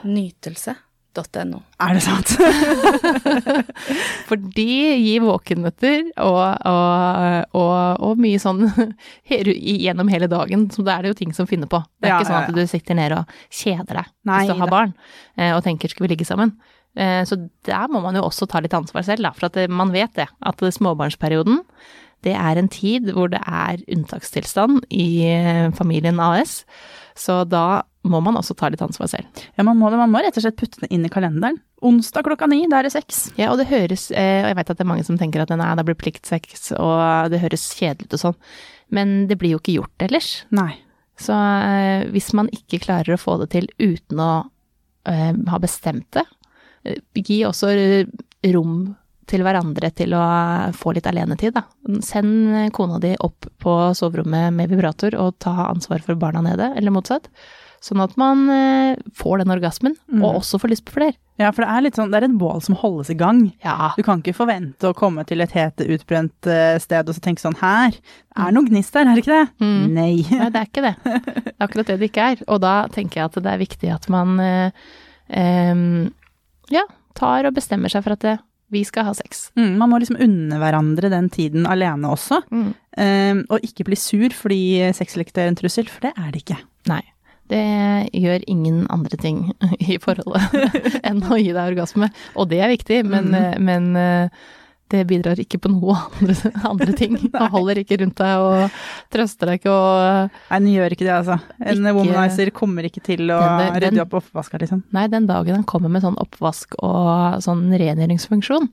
Nytelse.no. 1.13 1.61
Er 1.81 1.95
det 1.95 2.03
sant? 2.05 2.33
For 4.29 4.37
de 4.57 4.67
gir 5.03 5.23
våkenmøter 5.25 6.11
og, 6.23 6.67
og, 6.69 7.57
og, 7.59 8.03
og 8.09 8.21
mye 8.23 8.41
sånn 8.41 8.65
gjennom 9.29 10.09
hele 10.13 10.29
dagen. 10.33 10.69
Så 10.73 10.85
da 10.87 10.97
er 10.99 11.03
det 11.07 11.13
jo 11.13 11.19
ting 11.23 11.35
som 11.37 11.49
finner 11.51 11.69
på. 11.71 11.83
Det 12.01 12.09
er 12.09 12.15
Ja, 12.15 12.21
ikke 12.21 12.31
sånn 12.31 12.43
at 12.49 12.57
du 12.57 12.63
sitter 12.71 12.99
ned 12.99 13.17
og 13.17 13.35
kjeder 13.53 14.01
deg 14.03 14.13
Nei 14.29 14.39
hvis 14.45 14.53
du 14.55 14.61
har 14.63 14.73
barn 14.73 14.95
eh, 15.37 15.53
og 15.57 15.63
tenker 15.67 15.93
skal 15.93 16.07
vi 16.07 16.13
ligge 16.15 16.29
sammen. 16.29 16.55
Eh, 16.97 17.23
Så 17.29 17.39
der 17.69 17.89
må 17.93 18.03
man 18.05 18.17
jo 18.19 18.25
også 18.29 18.49
ta 18.49 18.63
litt 18.65 18.75
ansvar 18.77 19.05
selv, 19.07 19.27
da. 19.29 19.35
For 19.37 19.51
at 19.51 19.61
man 19.73 19.93
vet 19.95 20.15
det, 20.19 20.29
at 20.41 20.65
småbarnsperioden 20.79 21.63
det 22.23 22.37
er 22.39 22.55
en 22.61 22.69
tid 22.71 23.09
hvor 23.17 23.33
det 23.33 23.41
er 23.43 23.81
unntakstilstand 23.91 24.85
i 24.95 25.25
eh, 25.27 25.71
familien 25.75 26.21
AS. 26.23 26.61
Så 27.19 27.43
da 27.51 27.83
må 28.03 28.19
man 28.25 28.39
også 28.39 28.55
ta 28.59 28.71
litt 28.73 28.83
ansvar 28.83 29.11
selv. 29.11 29.43
Ja, 29.55 29.65
man 29.67 29.79
må 29.79 29.91
det. 29.93 29.99
Man 30.01 30.11
må 30.11 30.23
rett 30.23 30.37
og 30.39 30.45
slett 30.45 30.59
putte 30.59 30.83
det 30.83 30.91
inn 30.95 31.07
i 31.07 31.11
kalenderen. 31.13 31.61
Onsdag 31.83 32.27
klokka 32.27 32.49
ni, 32.51 32.65
da 32.71 32.81
er 32.81 32.89
det 32.89 32.95
sex. 32.95 33.25
Ja, 33.39 33.53
og 33.53 33.61
det 33.61 33.69
høres 33.71 34.09
eh, 34.11 34.43
Og 34.43 34.51
jeg 34.51 34.59
vet 34.59 34.71
at 34.71 34.79
det 34.79 34.85
er 34.85 34.91
mange 34.91 35.07
som 35.07 35.19
tenker 35.19 35.43
at 35.43 35.53
nei, 35.55 35.71
det 35.79 35.87
blir 35.87 35.99
pliktsex, 35.99 36.73
og 36.79 37.31
det 37.33 37.43
høres 37.43 37.69
kjedelig 37.79 38.11
ut 38.11 38.17
og 38.19 38.25
sånn, 38.27 38.41
men 38.95 39.15
det 39.31 39.39
blir 39.41 39.55
jo 39.55 39.63
ikke 39.63 39.77
gjort 39.79 40.07
ellers. 40.09 40.33
Nei. 40.55 40.73
Så 41.21 41.37
eh, 41.37 42.09
hvis 42.11 42.33
man 42.39 42.51
ikke 42.55 42.83
klarer 42.83 43.15
å 43.15 43.21
få 43.21 43.39
det 43.43 43.53
til 43.55 43.71
uten 43.79 44.23
å 44.23 44.33
eh, 45.11 45.31
ha 45.53 45.63
bestemt 45.63 46.09
det, 46.19 46.27
gi 47.15 47.45
også 47.47 47.71
rom 48.51 48.77
til 49.31 49.45
hverandre 49.47 49.93
til 49.95 50.15
å 50.19 50.23
få 50.75 50.93
litt 50.97 51.07
alenetid, 51.07 51.55
da. 51.55 51.63
Send 52.03 52.73
kona 52.75 52.99
di 53.03 53.15
opp 53.23 53.47
på 53.63 53.75
soverommet 53.97 54.51
med 54.57 54.73
vibrator 54.73 55.15
og 55.15 55.39
ta 55.43 55.69
ansvar 55.69 56.03
for 56.05 56.19
barna 56.19 56.43
nede, 56.45 56.73
eller 56.77 56.95
motsatt. 56.95 57.31
Sånn 57.83 57.99
at 58.05 58.13
man 58.21 58.45
eh, 58.55 58.97
får 59.19 59.41
den 59.43 59.51
orgasmen, 59.51 59.97
Mm. 60.13 60.23
og 60.23 60.37
også 60.41 60.61
får 60.63 60.71
lyst 60.71 60.85
på 60.87 60.93
flere. 60.95 61.17
Ja, 61.41 61.49
for 61.51 61.65
det 61.65 61.71
er 61.73 61.83
litt 61.83 61.97
sånn, 61.99 62.13
det 62.13 62.21
er 62.21 62.27
et 62.29 62.37
bål 62.39 62.61
som 62.63 62.77
holdes 62.79 63.09
i 63.11 63.17
gang. 63.19 63.41
Ja. 63.65 63.89
Du 63.97 64.03
kan 64.07 64.21
ikke 64.23 64.37
forvente 64.37 64.87
å 64.87 64.95
komme 64.95 65.25
til 65.27 65.41
et 65.43 65.51
hete, 65.57 65.89
utbrent 65.91 66.47
eh, 66.47 66.77
sted 66.79 67.09
og 67.11 67.17
så 67.17 67.21
tenke 67.25 67.43
sånn 67.43 67.57
her, 67.59 67.91
det 67.91 68.45
er 68.47 68.53
noe 68.55 68.69
gnist 68.69 68.95
der, 68.95 69.09
er 69.11 69.17
det 69.19 69.25
ikke 69.25 69.41
det? 69.41 69.49
Mm. 69.65 69.95
Nei. 69.97 70.13
Nei, 70.31 70.51
det 70.55 70.61
er 70.63 70.69
ikke 70.71 70.85
det. 70.87 70.95
Det 71.03 71.55
er 71.57 71.67
akkurat 71.67 71.91
det 71.91 71.99
det 71.99 72.11
ikke 72.13 72.29
er. 72.37 72.45
Og 72.47 72.61
da 72.63 72.75
tenker 72.95 73.19
jeg 73.23 73.31
at 73.33 73.41
det 73.43 73.51
er 73.57 73.63
viktig 73.65 73.91
at 73.97 74.09
man 74.15 74.39
eh, 74.39 74.71
eh, 75.33 75.75
ja, 76.71 76.85
tar 77.19 77.49
og 77.51 77.57
bestemmer 77.59 77.91
seg 77.93 78.05
for 78.07 78.15
at 78.15 78.23
det, 78.29 78.37
vi 78.73 78.85
skal 78.89 79.05
ha 79.11 79.13
sex. 79.17 79.51
Mm, 79.59 79.75
man 79.81 79.91
må 79.93 79.99
liksom 80.01 80.21
unne 80.23 80.57
hverandre 80.63 81.11
den 81.13 81.27
tiden 81.35 81.67
alene 81.69 82.09
også, 82.15 82.39
eh, 82.97 83.35
og 83.51 83.59
ikke 83.67 83.85
bli 83.91 83.99
sur 84.01 84.33
fordi 84.37 84.63
sexleketøy 84.97 85.43
er 85.45 85.51
en 85.51 85.59
trussel, 85.59 85.91
for 85.93 86.07
det 86.07 86.15
er 86.17 86.31
det 86.33 86.45
ikke. 86.47 86.57
Nei. 86.89 87.03
Det 87.53 87.63
gjør 88.17 88.45
ingen 88.49 88.83
andre 88.93 89.19
ting 89.21 89.45
i 89.93 89.99
forholdet 90.01 90.65
enn 91.09 91.21
å 91.29 91.37
gi 91.37 91.53
deg 91.53 91.63
orgasme. 91.75 92.09
Og 92.39 92.49
det 92.53 92.63
er 92.65 92.73
viktig, 92.73 93.03
men, 93.05 93.29
Mm. 93.33 93.39
eh, 93.39 93.59
men 93.61 93.89
eh, 94.01 94.43
det 94.93 95.07
bidrar 95.09 95.39
ikke 95.41 95.57
på 95.65 95.71
noe 95.73 95.95
andre, 96.21 96.35
andre 96.69 96.93
ting. 96.99 97.15
Han 97.33 97.49
holder 97.55 97.79
ikke 97.81 97.97
rundt 98.03 98.19
deg 98.21 98.43
og 98.45 98.75
trøster 99.15 99.49
deg 99.49 99.61
ikke 99.63 99.73
og 99.73 100.35
Nei, 100.51 100.59
den 100.59 100.67
gjør 100.75 100.93
ikke 100.97 101.07
det, 101.07 101.15
altså. 101.17 101.39
En 101.61 101.79
Ikke- 101.81 101.95
womanizer 101.97 102.51
kommer 102.57 102.89
ikke 102.89 103.01
til 103.07 103.23
å 103.33 103.39
Den- 103.41 103.63
den- 103.73 103.81
rydde 103.87 104.05
opp 104.05 104.19
oppvasken, 104.21 104.61
liksom. 104.65 104.83
Nei, 104.93 105.07
den 105.13 105.29
dagen 105.31 105.55
han 105.61 105.65
kommer 105.65 105.89
med 105.93 106.05
sånn 106.05 106.19
oppvask 106.21 106.77
og 106.85 107.41
sånn 107.45 107.69
rengjøringsfunksjon, 107.73 108.69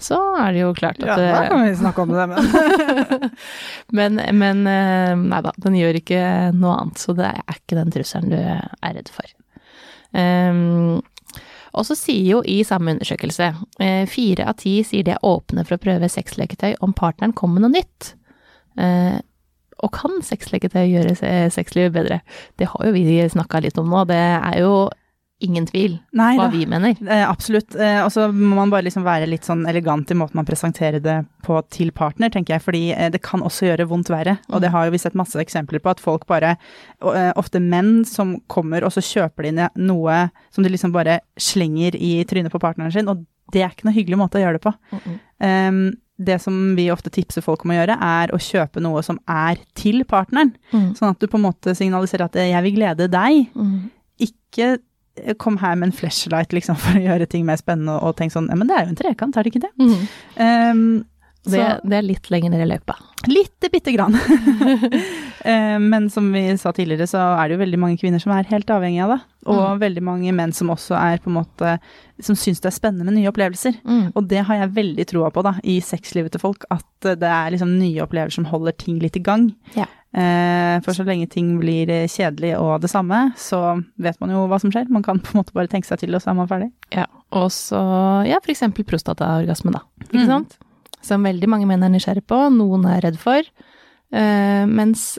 så 0.00 0.16
er 0.42 0.52
det 0.52 0.60
jo 0.64 0.72
klart 0.76 0.98
at 1.04 1.16
det, 1.20 1.28
vi 1.54 1.74
snakke 1.78 2.02
om 2.02 2.10
det, 2.12 2.24
men 2.32 3.30
Men, 3.98 4.20
men 4.36 4.66
eh, 4.66 5.14
nei 5.20 5.40
da, 5.44 5.52
den 5.62 5.76
gjør 5.78 5.98
ikke 6.00 6.20
noe 6.56 6.76
annet, 6.80 6.98
så 7.00 7.14
det 7.16 7.28
er 7.30 7.58
ikke 7.58 7.78
den 7.78 7.92
trusselen 7.94 8.32
du 8.32 8.38
er 8.40 8.94
redd 8.96 9.10
for. 9.14 9.28
Um, 10.14 11.02
og 11.74 11.86
så 11.88 11.96
sier 11.98 12.26
jo 12.36 12.40
i 12.46 12.60
samme 12.66 12.92
undersøkelse, 12.94 13.48
eh, 13.82 14.02
fire 14.10 14.46
av 14.50 14.58
ti 14.62 14.76
sier 14.86 15.06
de 15.06 15.14
er 15.16 15.24
åpne 15.26 15.64
for 15.66 15.76
å 15.76 15.82
prøve 15.82 16.10
sexleketøy 16.10 16.76
om 16.86 16.92
partneren 16.94 17.34
kommer 17.34 17.58
med 17.62 17.66
noe 17.68 17.78
nytt. 17.80 18.12
Uh, 18.78 19.18
og 19.84 19.90
kan 19.94 20.20
sexleketøy 20.24 20.84
gjøre 20.86 21.16
se- 21.18 21.50
sexlivet 21.54 21.94
bedre? 21.96 22.20
Det 22.58 22.68
har 22.70 22.86
jo 22.86 22.92
vi 22.94 23.06
snakka 23.30 23.60
litt 23.64 23.78
om 23.82 23.90
nå, 23.90 24.04
det 24.10 24.20
er 24.20 24.60
jo 24.62 24.74
ingen 25.44 25.66
tvil 25.68 25.98
Nei 26.16 26.32
hva 26.38 26.46
da. 26.48 26.52
vi 26.54 26.64
mener. 26.70 26.96
Eh, 27.04 27.22
absolutt. 27.28 27.74
Eh, 27.76 28.00
og 28.04 28.10
så 28.14 28.26
må 28.32 28.54
man 28.58 28.72
bare 28.72 28.86
liksom 28.88 29.04
være 29.06 29.28
litt 29.30 29.44
sånn 29.46 29.66
elegant 29.70 30.10
i 30.10 30.16
måten 30.18 30.40
man 30.40 30.48
presenterer 30.48 31.02
det 31.04 31.18
på 31.44 31.58
til 31.74 31.92
partner, 31.96 32.32
tenker 32.34 32.56
jeg. 32.56 32.64
Fordi 32.64 32.82
eh, 32.96 33.10
det 33.14 33.22
kan 33.24 33.44
også 33.44 33.68
gjøre 33.70 33.86
vondt 33.90 34.10
verre. 34.12 34.38
Og 34.50 34.60
det 34.64 34.72
har 34.74 34.86
jo 34.88 34.94
vi 34.96 35.02
sett 35.02 35.14
masse 35.18 35.38
eksempler 35.40 35.82
på, 35.84 35.92
at 35.94 36.00
folk 36.02 36.26
bare 36.30 36.56
eh, 36.56 37.32
Ofte 37.36 37.60
menn 37.62 38.04
som 38.08 38.38
kommer, 38.48 38.84
og 38.86 38.92
så 38.94 39.02
kjøper 39.04 39.42
de 39.48 39.52
inn 39.54 39.62
noe 39.88 40.18
som 40.54 40.64
de 40.64 40.70
liksom 40.72 40.92
bare 40.94 41.20
slenger 41.40 41.96
i 41.96 42.16
trynet 42.28 42.52
på 42.52 42.60
partneren 42.62 42.92
sin, 42.94 43.08
og 43.10 43.24
det 43.52 43.62
er 43.62 43.70
ikke 43.74 43.86
noe 43.88 43.94
hyggelig 43.96 44.18
måte 44.18 44.38
å 44.40 44.42
gjøre 44.44 44.58
det 44.58 44.64
på. 44.64 44.72
Um, 45.44 45.82
det 46.16 46.36
som 46.42 46.54
vi 46.78 46.86
ofte 46.94 47.10
tipser 47.10 47.42
folk 47.42 47.64
om 47.66 47.72
å 47.74 47.76
gjøre, 47.76 47.96
er 48.00 48.30
å 48.34 48.38
kjøpe 48.38 48.80
noe 48.82 49.02
som 49.02 49.18
er 49.30 49.58
til 49.74 50.04
partneren. 50.08 50.52
Mm. 50.70 50.92
Sånn 50.94 51.10
at 51.10 51.18
du 51.20 51.26
på 51.26 51.38
en 51.40 51.46
måte 51.48 51.74
signaliserer 51.74 52.28
at 52.28 52.36
eh, 52.38 52.52
'jeg 52.52 52.62
vil 52.68 52.76
glede 52.78 53.08
deg', 53.10 53.48
Mm. 53.54 53.90
ikke 54.22 54.78
kom 55.38 55.58
her 55.62 55.76
med 55.78 55.90
en 55.90 55.96
flashlight 55.96 56.52
liksom, 56.56 56.76
for 56.82 56.98
å 56.98 57.04
gjøre 57.08 57.26
ting 57.30 57.44
mer 57.46 57.60
spennende, 57.60 57.96
og 58.02 58.16
tenk 58.18 58.34
sånn 58.34 58.50
ja, 58.50 58.56
men 58.58 58.70
det 58.70 58.76
er 58.78 58.86
jo 58.86 58.94
en 58.94 59.02
trekant, 59.02 59.36
er 59.36 59.46
det 59.46 59.54
ikke 59.54 59.66
det? 59.66 59.74
Mm. 59.80 60.06
Um, 60.38 60.86
Det, 61.44 61.58
så 61.60 61.64
det 61.84 61.96
er 61.98 62.06
litt 62.06 62.30
lenger 62.32 62.54
ned 62.54 62.62
i 62.64 62.66
løypa. 62.70 62.94
lite 63.28 63.68
bitte 63.72 63.92
grann. 63.92 64.16
Eh, 65.44 65.78
men 65.78 66.06
som 66.08 66.30
vi 66.32 66.40
sa 66.56 66.70
tidligere, 66.72 67.04
så 67.04 67.20
er 67.20 67.50
det 67.50 67.56
jo 67.58 67.60
veldig 67.60 67.78
mange 67.82 67.98
kvinner 68.00 68.22
som 68.22 68.30
er 68.32 68.46
helt 68.48 68.70
avhengige 68.72 69.04
av 69.04 69.10
det. 69.12 69.18
Og 69.52 69.74
veldig 69.82 70.00
mange 70.06 70.32
menn 70.32 70.54
som 70.56 70.70
også 70.72 70.94
er 70.96 71.18
på 71.20 71.28
en 71.28 71.36
måte 71.36 71.74
Som 72.24 72.32
syns 72.32 72.62
det 72.64 72.70
er 72.70 72.76
spennende 72.78 73.04
med 73.04 73.18
nye 73.18 73.28
opplevelser. 73.28 73.76
Mm. 73.84 74.06
Og 74.16 74.24
det 74.30 74.40
har 74.48 74.62
jeg 74.62 74.72
veldig 74.78 75.04
troa 75.10 75.28
på, 75.34 75.44
da, 75.44 75.52
i 75.60 75.74
sexlivet 75.84 76.32
til 76.32 76.40
folk. 76.40 76.64
At 76.72 77.10
det 77.20 77.28
er 77.28 77.52
liksom 77.52 77.74
nye 77.76 78.06
opplevelser 78.06 78.38
som 78.40 78.48
holder 78.48 78.72
ting 78.80 78.96
litt 79.04 79.20
i 79.20 79.24
gang. 79.26 79.50
Ja. 79.76 79.84
Eh, 80.14 80.76
for 80.84 80.94
så 80.94 81.02
lenge 81.06 81.26
ting 81.32 81.56
blir 81.58 81.90
eh, 81.90 82.04
kjedelig 82.06 82.52
og 82.60 82.76
det 82.84 82.90
samme, 82.92 83.32
så 83.40 83.58
vet 83.98 84.20
man 84.22 84.30
jo 84.30 84.44
hva 84.50 84.60
som 84.62 84.70
skjer. 84.70 84.86
Man 84.94 85.02
kan 85.02 85.18
på 85.18 85.32
en 85.34 85.40
måte 85.42 85.54
bare 85.56 85.66
tenke 85.72 85.88
seg 85.88 85.98
til, 86.04 86.14
og 86.14 86.22
så 86.22 86.30
er 86.30 86.36
man 86.38 86.46
ferdig. 86.50 86.68
Ja, 86.94 87.06
og 87.34 87.48
så, 87.50 87.80
ja, 88.28 88.38
eksempel 88.38 88.86
prostataorgasme, 88.86 89.72
da. 89.74 89.80
Ikke 90.06 90.22
Mm. 90.22 90.28
sant? 90.30 90.58
Som 91.02 91.24
veldig 91.26 91.48
mange 91.50 91.66
menn 91.66 91.82
er 91.82 91.90
nysgjerrig 91.90 92.22
på, 92.30 92.38
noen 92.54 92.86
er 92.86 93.00
redd 93.02 93.18
for. 93.18 93.42
Eh, 94.14 94.64
mens 94.70 95.18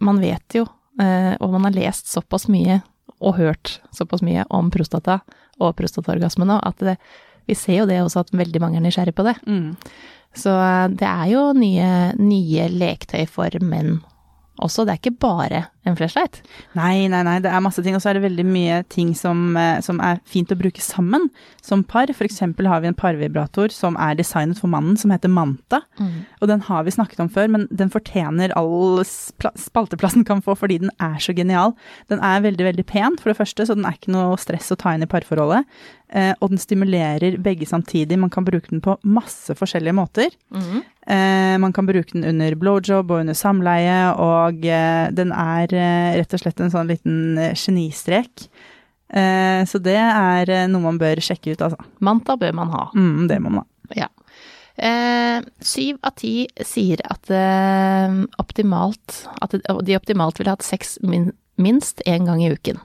man 0.00 0.20
vet 0.20 0.54
jo, 0.54 0.66
og 0.98 1.50
man 1.52 1.64
har 1.64 1.72
lest 1.72 2.06
såpass 2.12 2.46
mye, 2.52 2.82
og 3.20 3.36
hørt 3.36 3.78
såpass 3.96 4.20
mye 4.22 4.44
om 4.50 4.70
prostata 4.70 5.20
og 5.60 5.74
prostataorgasme 5.76 6.44
nå, 6.44 6.58
at 6.62 6.76
det, 6.84 6.96
vi 7.48 7.54
ser 7.56 7.78
jo 7.80 7.86
det 7.88 7.98
også 8.02 8.20
at 8.20 8.30
veldig 8.36 8.60
mange 8.60 8.76
er 8.76 8.84
nysgjerrig 8.84 9.14
på 9.16 9.24
det. 9.24 9.34
Så 10.36 10.52
eh, 10.52 10.88
det 10.92 11.08
er 11.08 11.30
jo 11.32 11.46
nye, 11.56 11.90
nye 12.20 12.68
leketøy 12.72 13.24
for 13.30 13.56
menn 13.64 13.98
også. 14.62 14.84
Det 14.84 14.96
er 14.96 15.02
ikke 15.02 15.18
bare 15.26 15.64
en 15.86 15.96
flashlight. 15.98 16.40
Nei, 16.76 17.06
nei, 17.12 17.22
nei, 17.26 17.38
det 17.44 17.50
er 17.52 17.62
masse 17.64 17.82
ting. 17.84 17.96
Og 17.96 18.02
så 18.02 18.10
er 18.10 18.18
det 18.18 18.26
veldig 18.26 18.46
mye 18.48 18.80
ting 18.92 19.12
som, 19.16 19.56
eh, 19.56 19.80
som 19.84 20.00
er 20.04 20.20
fint 20.28 20.52
å 20.52 20.58
bruke 20.58 20.82
sammen 20.82 21.28
som 21.64 21.84
par. 21.84 22.10
For 22.12 22.26
eksempel 22.26 22.68
har 22.70 22.82
vi 22.82 22.90
en 22.90 22.98
parvibrator 22.98 23.72
som 23.74 23.96
er 24.02 24.18
designet 24.18 24.60
for 24.60 24.72
mannen, 24.72 24.98
som 24.98 25.14
heter 25.14 25.32
Manta. 25.32 25.82
Og 26.40 26.48
den 26.50 26.64
har 26.68 26.84
vi 26.84 26.94
snakket 26.94 27.20
om 27.20 27.30
før, 27.32 27.50
men 27.50 27.68
den 27.70 27.90
fortjener 27.92 28.54
all 28.56 29.02
spalteplassen 29.04 30.26
kan 30.26 30.42
få 30.42 30.56
fordi 30.58 30.80
den 30.82 30.90
er 31.00 31.18
så 31.22 31.34
genial. 31.36 31.74
Den 32.08 32.22
er 32.24 32.44
veldig, 32.44 32.66
veldig 32.72 32.86
pen, 32.86 33.16
for 33.20 33.30
det 33.30 33.38
første, 33.38 33.66
så 33.66 33.76
den 33.76 33.86
er 33.86 33.96
ikke 33.98 34.14
noe 34.14 34.36
stress 34.40 34.72
å 34.72 34.78
ta 34.80 34.94
inn 34.94 35.06
i 35.06 35.10
parforholdet. 35.10 35.64
Eh, 36.14 36.32
og 36.38 36.52
den 36.52 36.60
stimulerer 36.62 37.34
begge 37.42 37.66
samtidig. 37.66 38.18
Man 38.18 38.30
kan 38.30 38.46
bruke 38.46 38.70
den 38.70 38.82
på 38.84 38.94
masse 39.02 39.56
forskjellige 39.58 39.96
måter. 39.96 40.30
Eh, 41.06 41.56
man 41.58 41.72
kan 41.74 41.86
bruke 41.86 42.12
den 42.12 42.24
under 42.24 42.54
blowjob 42.54 43.10
og 43.10 43.24
under 43.24 43.34
samleie, 43.34 44.14
og 44.14 44.64
eh, 44.66 45.10
den 45.14 45.32
er 45.32 45.75
rett 45.76 46.34
og 46.36 46.42
slett 46.42 46.62
en 46.64 46.72
sånn 46.72 46.90
liten 46.90 47.38
eh, 47.38 47.54
genistrek. 47.56 48.48
Eh, 49.08 49.62
så 49.68 49.78
det 49.82 49.98
er 50.00 50.50
eh, 50.50 50.66
noe 50.70 50.82
man 50.88 51.00
bør 51.00 51.20
sjekke 51.22 51.54
ut, 51.54 51.62
altså. 51.68 51.78
Manta 52.04 52.36
bør 52.40 52.56
man 52.58 52.72
ha. 52.74 52.86
Mm, 52.96 53.26
det 53.30 53.38
må 53.42 53.52
man 53.54 53.64
ha. 53.64 53.98
Ja. 54.06 54.08
Eh, 54.76 55.40
Syv 55.64 56.00
av 56.04 56.16
ti 56.20 56.34
sier 56.66 57.00
at 57.08 57.30
eh, 57.32 58.16
optimalt 58.42 59.22
At 59.40 59.54
de 59.56 59.94
optimalt 59.96 60.36
ville 60.36 60.52
hatt 60.52 60.66
sex 60.66 60.98
min, 61.00 61.30
minst 61.56 62.02
én 62.04 62.26
gang 62.28 62.42
i 62.44 62.50
uken. 62.52 62.82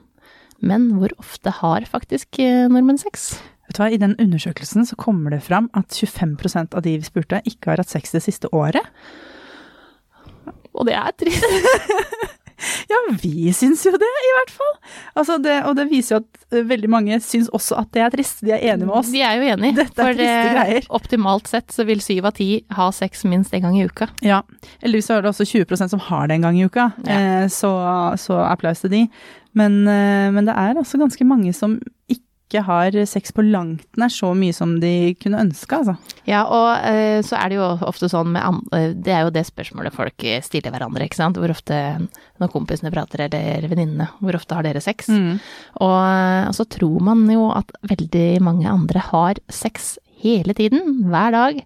Men 0.64 0.92
hvor 0.96 1.12
ofte 1.20 1.52
har 1.58 1.88
faktisk 1.90 2.40
eh, 2.40 2.70
nordmenn 2.72 3.02
sex? 3.02 3.34
Vet 3.68 3.76
du 3.76 3.82
hva, 3.84 3.90
I 3.92 4.00
den 4.00 4.16
undersøkelsen 4.22 4.88
så 4.88 4.96
kommer 5.00 5.34
det 5.34 5.42
fram 5.44 5.70
at 5.78 5.96
25% 5.96 6.78
av 6.78 6.86
de 6.86 6.98
vi 7.00 7.08
spurte, 7.08 7.42
ikke 7.50 7.74
har 7.74 7.82
hatt 7.82 7.92
sex 7.92 8.14
det 8.16 8.24
siste 8.24 8.52
året. 8.56 8.86
Og 10.72 10.88
det 10.88 10.96
er 10.96 11.12
trist. 11.20 11.46
Ja, 12.92 12.98
vi 13.22 13.52
syns 13.56 13.84
jo 13.86 13.92
det, 13.98 14.10
i 14.28 14.32
hvert 14.38 14.54
fall. 14.54 14.74
Altså 15.18 15.38
det, 15.42 15.56
og 15.70 15.76
det 15.80 15.86
viser 15.92 16.16
jo 16.16 16.20
at 16.22 16.42
eh, 16.54 16.64
veldig 16.70 16.90
mange 16.94 17.20
syns 17.24 17.50
også 17.56 17.78
at 17.82 17.90
det 17.96 18.04
er 18.06 18.14
trist. 18.14 18.42
De 18.46 18.52
er 18.56 18.64
enige 18.74 18.88
med 18.90 18.96
oss. 19.02 19.12
Vi 19.14 19.22
er 19.26 19.40
jo 19.40 19.48
enige. 19.54 19.76
Dette 19.82 19.98
er 20.02 20.12
for 20.12 20.20
triste 20.20 20.38
eh, 20.46 20.54
greier. 20.56 20.88
optimalt 21.02 21.48
sett 21.52 21.74
så 21.76 21.86
vil 21.90 22.02
syv 22.04 22.30
av 22.32 22.36
ti 22.38 22.50
ha 22.78 22.90
sex 22.96 23.26
minst 23.30 23.54
en 23.58 23.66
gang 23.68 23.78
i 23.80 23.86
uka. 23.90 24.10
Ja. 24.26 24.42
Heldigvis 24.84 25.10
så 25.12 25.18
er 25.20 25.26
det 25.26 25.32
også 25.34 25.48
20% 25.50 25.94
som 25.96 26.04
har 26.12 26.28
det 26.32 26.38
en 26.40 26.48
gang 26.50 26.60
i 26.60 26.66
uka, 26.70 26.90
Ja. 27.08 27.20
eh, 27.44 27.48
så, 27.52 27.72
så 28.22 28.42
applaus 28.46 28.84
til 28.86 28.94
de. 28.94 29.04
Men, 29.58 29.82
men 29.84 30.46
det 30.48 30.54
er 30.56 30.78
også 30.80 30.96
ganske 31.02 31.26
mange 31.28 31.52
som 31.54 31.74
ikke 32.08 32.24
har 32.60 32.96
sex 33.08 33.32
på 33.32 33.46
langt 33.46 33.86
nær 34.00 34.12
så 34.12 34.34
mye 34.36 34.54
som 34.54 34.76
de 34.82 35.14
kunne 35.22 35.40
ønske, 35.46 35.78
altså. 35.78 35.96
Ja, 36.28 36.44
og 36.46 36.84
eh, 36.88 37.22
så 37.26 37.38
er 37.40 37.52
det 37.52 37.60
jo 37.60 37.70
ofte 37.88 38.10
sånn 38.12 38.34
med 38.36 38.44
andre 38.46 38.82
Det 38.94 39.14
er 39.16 39.24
jo 39.26 39.34
det 39.34 39.46
spørsmålet 39.48 39.96
folk 39.96 40.26
eh, 40.28 40.44
stiller 40.44 40.74
hverandre, 40.74 41.08
ikke 41.08 41.22
sant. 41.22 41.40
Hvor 41.40 41.54
ofte, 41.54 41.78
når 42.42 42.52
kompisene 42.54 42.92
prater 42.94 43.26
eller 43.28 43.70
venninnene, 43.72 44.10
hvor 44.20 44.36
ofte 44.38 44.58
har 44.58 44.68
dere 44.68 44.84
sex? 44.84 45.08
Mm. 45.08 45.40
Og, 45.80 45.98
eh, 46.02 46.44
og 46.50 46.58
så 46.60 46.68
tror 46.68 47.08
man 47.12 47.24
jo 47.32 47.48
at 47.56 47.72
veldig 47.88 48.28
mange 48.44 48.68
andre 48.70 49.08
har 49.12 49.42
sex 49.48 49.96
hele 50.22 50.54
tiden, 50.58 51.08
hver 51.10 51.34
dag. 51.34 51.64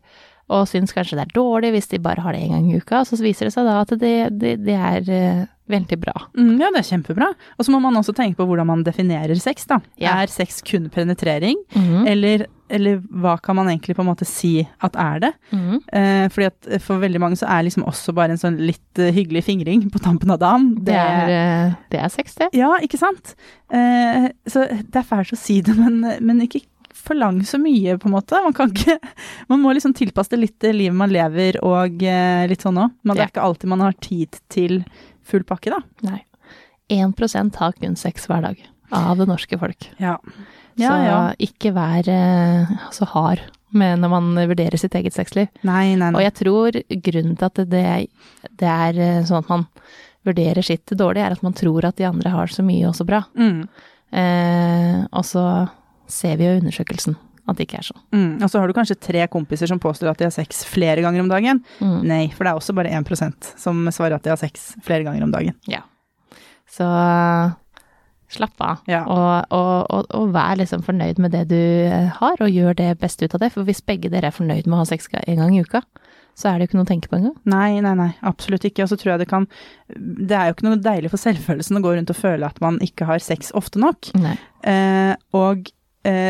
Og 0.54 0.68
syns 0.70 0.94
kanskje 0.94 1.18
det 1.18 1.26
er 1.26 1.36
dårlig 1.36 1.72
hvis 1.74 1.90
de 1.90 2.04
bare 2.04 2.22
har 2.22 2.36
det 2.36 2.44
én 2.46 2.54
gang 2.54 2.70
i 2.70 2.78
uka. 2.78 3.02
Så 3.08 3.18
viser 3.18 3.50
det 3.50 3.56
seg 3.56 3.66
da 3.66 3.80
at 3.82 3.94
det, 3.98 4.16
det, 4.38 4.56
det 4.68 4.78
er 4.78 5.10
eh, 5.10 5.44
veldig 5.72 5.98
bra. 6.00 6.14
Mm, 6.38 6.58
ja, 6.62 6.70
det 6.74 6.82
er 6.82 6.90
kjempebra. 6.92 7.32
Og 7.58 7.66
så 7.66 7.74
må 7.74 7.80
man 7.84 7.98
også 8.00 8.14
tenke 8.16 8.40
på 8.40 8.48
hvordan 8.50 8.70
man 8.70 8.84
definerer 8.86 9.38
sex, 9.42 9.66
da. 9.70 9.80
Ja. 10.02 10.18
Er 10.22 10.32
sex 10.32 10.62
kun 10.66 10.90
penetrering, 10.94 11.58
mm. 11.74 12.06
eller, 12.12 12.46
eller 12.70 13.02
hva 13.10 13.36
kan 13.42 13.58
man 13.58 13.72
egentlig 13.72 13.98
på 13.98 14.06
en 14.06 14.12
måte 14.12 14.28
si 14.30 14.60
at 14.86 14.98
er 15.02 15.24
det? 15.26 15.32
Mm. 15.56 15.80
Eh, 15.80 16.28
fordi 16.34 16.52
at 16.52 16.86
for 16.86 17.02
veldig 17.02 17.24
mange 17.24 17.40
så 17.42 17.50
er 17.50 17.66
liksom 17.66 17.88
også 17.90 18.14
bare 18.18 18.36
en 18.36 18.42
sånn 18.42 18.62
litt 18.62 19.02
uh, 19.02 19.10
hyggelig 19.16 19.46
fingring 19.50 19.88
på 19.94 20.04
tampen 20.06 20.34
av 20.36 20.42
dagen. 20.44 20.72
Det 20.86 21.00
er, 21.00 21.34
eh, 21.34 21.76
det 21.94 22.04
er 22.04 22.14
sex, 22.14 22.38
det. 22.42 22.52
Ja, 22.58 22.76
ikke 22.86 23.02
sant? 23.02 23.36
Eh, 23.74 24.30
så 24.50 24.70
det 24.70 25.02
er 25.02 25.10
fælt 25.10 25.34
å 25.34 25.40
si 25.40 25.62
det, 25.66 25.78
men, 25.80 26.02
men 26.22 26.46
ikke 26.46 26.66
forlang 26.96 27.44
så 27.46 27.60
mye, 27.62 27.98
på 27.98 28.10
en 28.10 28.16
måte. 28.16 28.40
Man 28.44 28.54
kan 28.56 28.72
ikke 28.72 29.00
Man 29.52 29.62
må 29.62 29.74
liksom 29.76 29.94
tilpasse 29.98 30.34
det 30.34 30.42
litt 30.42 30.56
til 30.62 30.78
livet 30.80 30.98
man 30.98 31.14
lever 31.14 31.60
og 31.66 32.02
eh, 32.04 32.46
litt 32.50 32.66
sånn 32.66 32.80
òg. 32.82 32.96
Men 33.04 33.18
det 33.18 33.26
er 33.26 33.34
ikke 33.34 33.46
alltid 33.46 33.72
man 33.72 33.86
har 33.86 33.98
tid 34.04 34.40
til 34.52 34.82
full 35.26 35.44
pakke, 35.48 35.74
da. 35.74 35.82
Nei. 36.08 36.22
1% 36.94 37.56
har 37.58 37.76
kun 37.82 37.96
sex 37.98 38.28
hver 38.30 38.46
dag 38.46 38.60
av 38.94 39.18
det 39.18 39.26
norske 39.30 39.58
folk. 39.58 39.88
Ja. 39.98 40.18
Så 40.76 40.84
Ja, 40.84 40.96
ja. 41.06 41.20
ikke 41.40 41.72
vær 41.74 42.08
eh, 42.12 42.74
så 42.94 43.08
hard 43.10 43.42
med 43.76 44.00
når 44.04 44.12
man 44.12 44.28
vurderer 44.52 44.78
sitt 44.80 44.96
eget 44.96 45.16
sexliv. 45.16 45.48
Nei, 45.68 45.96
nei, 46.00 46.12
Og 46.14 46.22
jeg 46.22 46.36
tror 46.38 46.78
grunnen 47.08 47.38
til 47.40 47.48
at 47.50 47.62
det, 47.72 47.86
det 48.60 48.70
er 48.70 49.00
eh, 49.02 49.24
sånn 49.28 49.42
at 49.42 49.50
man 49.52 49.66
vurderer 50.26 50.66
sitt 50.66 50.86
dårlig, 50.98 51.24
er 51.24 51.36
at 51.36 51.44
man 51.46 51.54
tror 51.58 51.86
at 51.88 51.98
de 51.98 52.08
andre 52.08 52.32
har 52.34 52.52
så 52.52 52.64
mye 52.66 52.88
og 52.90 52.96
så 52.98 53.06
bra. 53.08 53.24
Mm. 53.38 53.66
Eh, 54.16 55.00
og 55.12 55.26
så 55.26 55.46
ser 56.12 56.38
vi 56.38 56.46
jo 56.48 56.58
undersøkelsen 56.60 57.18
at 57.48 57.58
det 57.60 57.68
ikke 57.68 57.78
er 57.82 57.88
sånn. 57.90 58.02
Mm. 58.16 58.30
Og 58.42 58.50
så 58.50 58.60
har 58.62 58.68
du 58.72 58.74
kanskje 58.78 58.98
tre 59.00 59.26
kompiser 59.32 59.70
som 59.70 59.80
påstår 59.82 60.10
at 60.14 60.18
de 60.22 60.26
har 60.30 60.34
sex 60.34 60.64
flere 60.66 61.04
ganger 61.06 61.22
om 61.22 61.30
dagen. 61.30 61.60
Mm. 61.80 62.00
Nei, 62.10 62.24
for 62.34 62.44
det 62.48 62.54
er 62.54 62.62
også 62.62 62.74
bare 62.78 62.94
1% 62.98 63.52
som 63.62 63.84
svarer 63.94 64.18
at 64.18 64.26
de 64.26 64.34
har 64.34 64.42
sex 64.42 64.72
flere 64.86 65.06
ganger 65.06 65.24
om 65.28 65.34
dagen. 65.36 65.54
Ja. 65.70 65.84
Så 66.72 66.88
slapp 68.36 68.58
av, 68.66 68.80
Ja. 68.90 69.04
og, 69.06 69.46
og, 69.54 69.86
og, 69.94 70.08
og 70.18 70.32
vær 70.34 70.58
liksom 70.58 70.82
fornøyd 70.84 71.20
med 71.22 71.32
det 71.36 71.44
du 71.52 71.60
eh, 71.62 72.10
har, 72.18 72.42
og 72.42 72.50
gjør 72.52 72.74
det 72.80 72.88
beste 73.00 73.28
ut 73.30 73.36
av 73.38 73.44
det. 73.46 73.52
For 73.54 73.68
hvis 73.68 73.84
begge 73.86 74.10
dere 74.12 74.32
er 74.32 74.36
fornøyd 74.36 74.66
med 74.66 74.80
å 74.80 74.82
ha 74.82 74.88
sex 74.90 75.08
en 75.22 75.38
gang 75.44 75.54
i 75.56 75.62
uka, 75.62 75.84
så 76.36 76.50
er 76.50 76.58
det 76.58 76.66
jo 76.66 76.72
ikke 76.72 76.80
noe 76.82 76.88
å 76.88 76.90
tenke 76.90 77.12
på 77.12 77.16
engang. 77.20 77.36
Nei, 77.48 77.78
nei, 77.86 77.94
nei, 77.96 78.10
absolutt 78.28 78.66
ikke. 78.68 78.84
Og 78.84 78.92
så 78.92 78.98
tror 79.00 79.14
jeg 79.14 79.22
det 79.24 79.30
kan 79.32 79.46
Det 79.88 80.36
er 80.36 80.50
jo 80.50 80.56
ikke 80.58 80.66
noe 80.68 80.82
deilig 80.84 81.14
for 81.14 81.22
selvfølelsen 81.22 81.80
å 81.80 81.84
gå 81.86 81.94
rundt 81.96 82.12
og 82.12 82.18
føle 82.20 82.50
at 82.50 82.60
man 82.66 82.82
ikke 82.84 83.08
har 83.08 83.24
sex 83.24 83.54
ofte 83.56 83.80
nok. 83.80 84.10
Eh, 84.66 85.14
og 85.38 85.70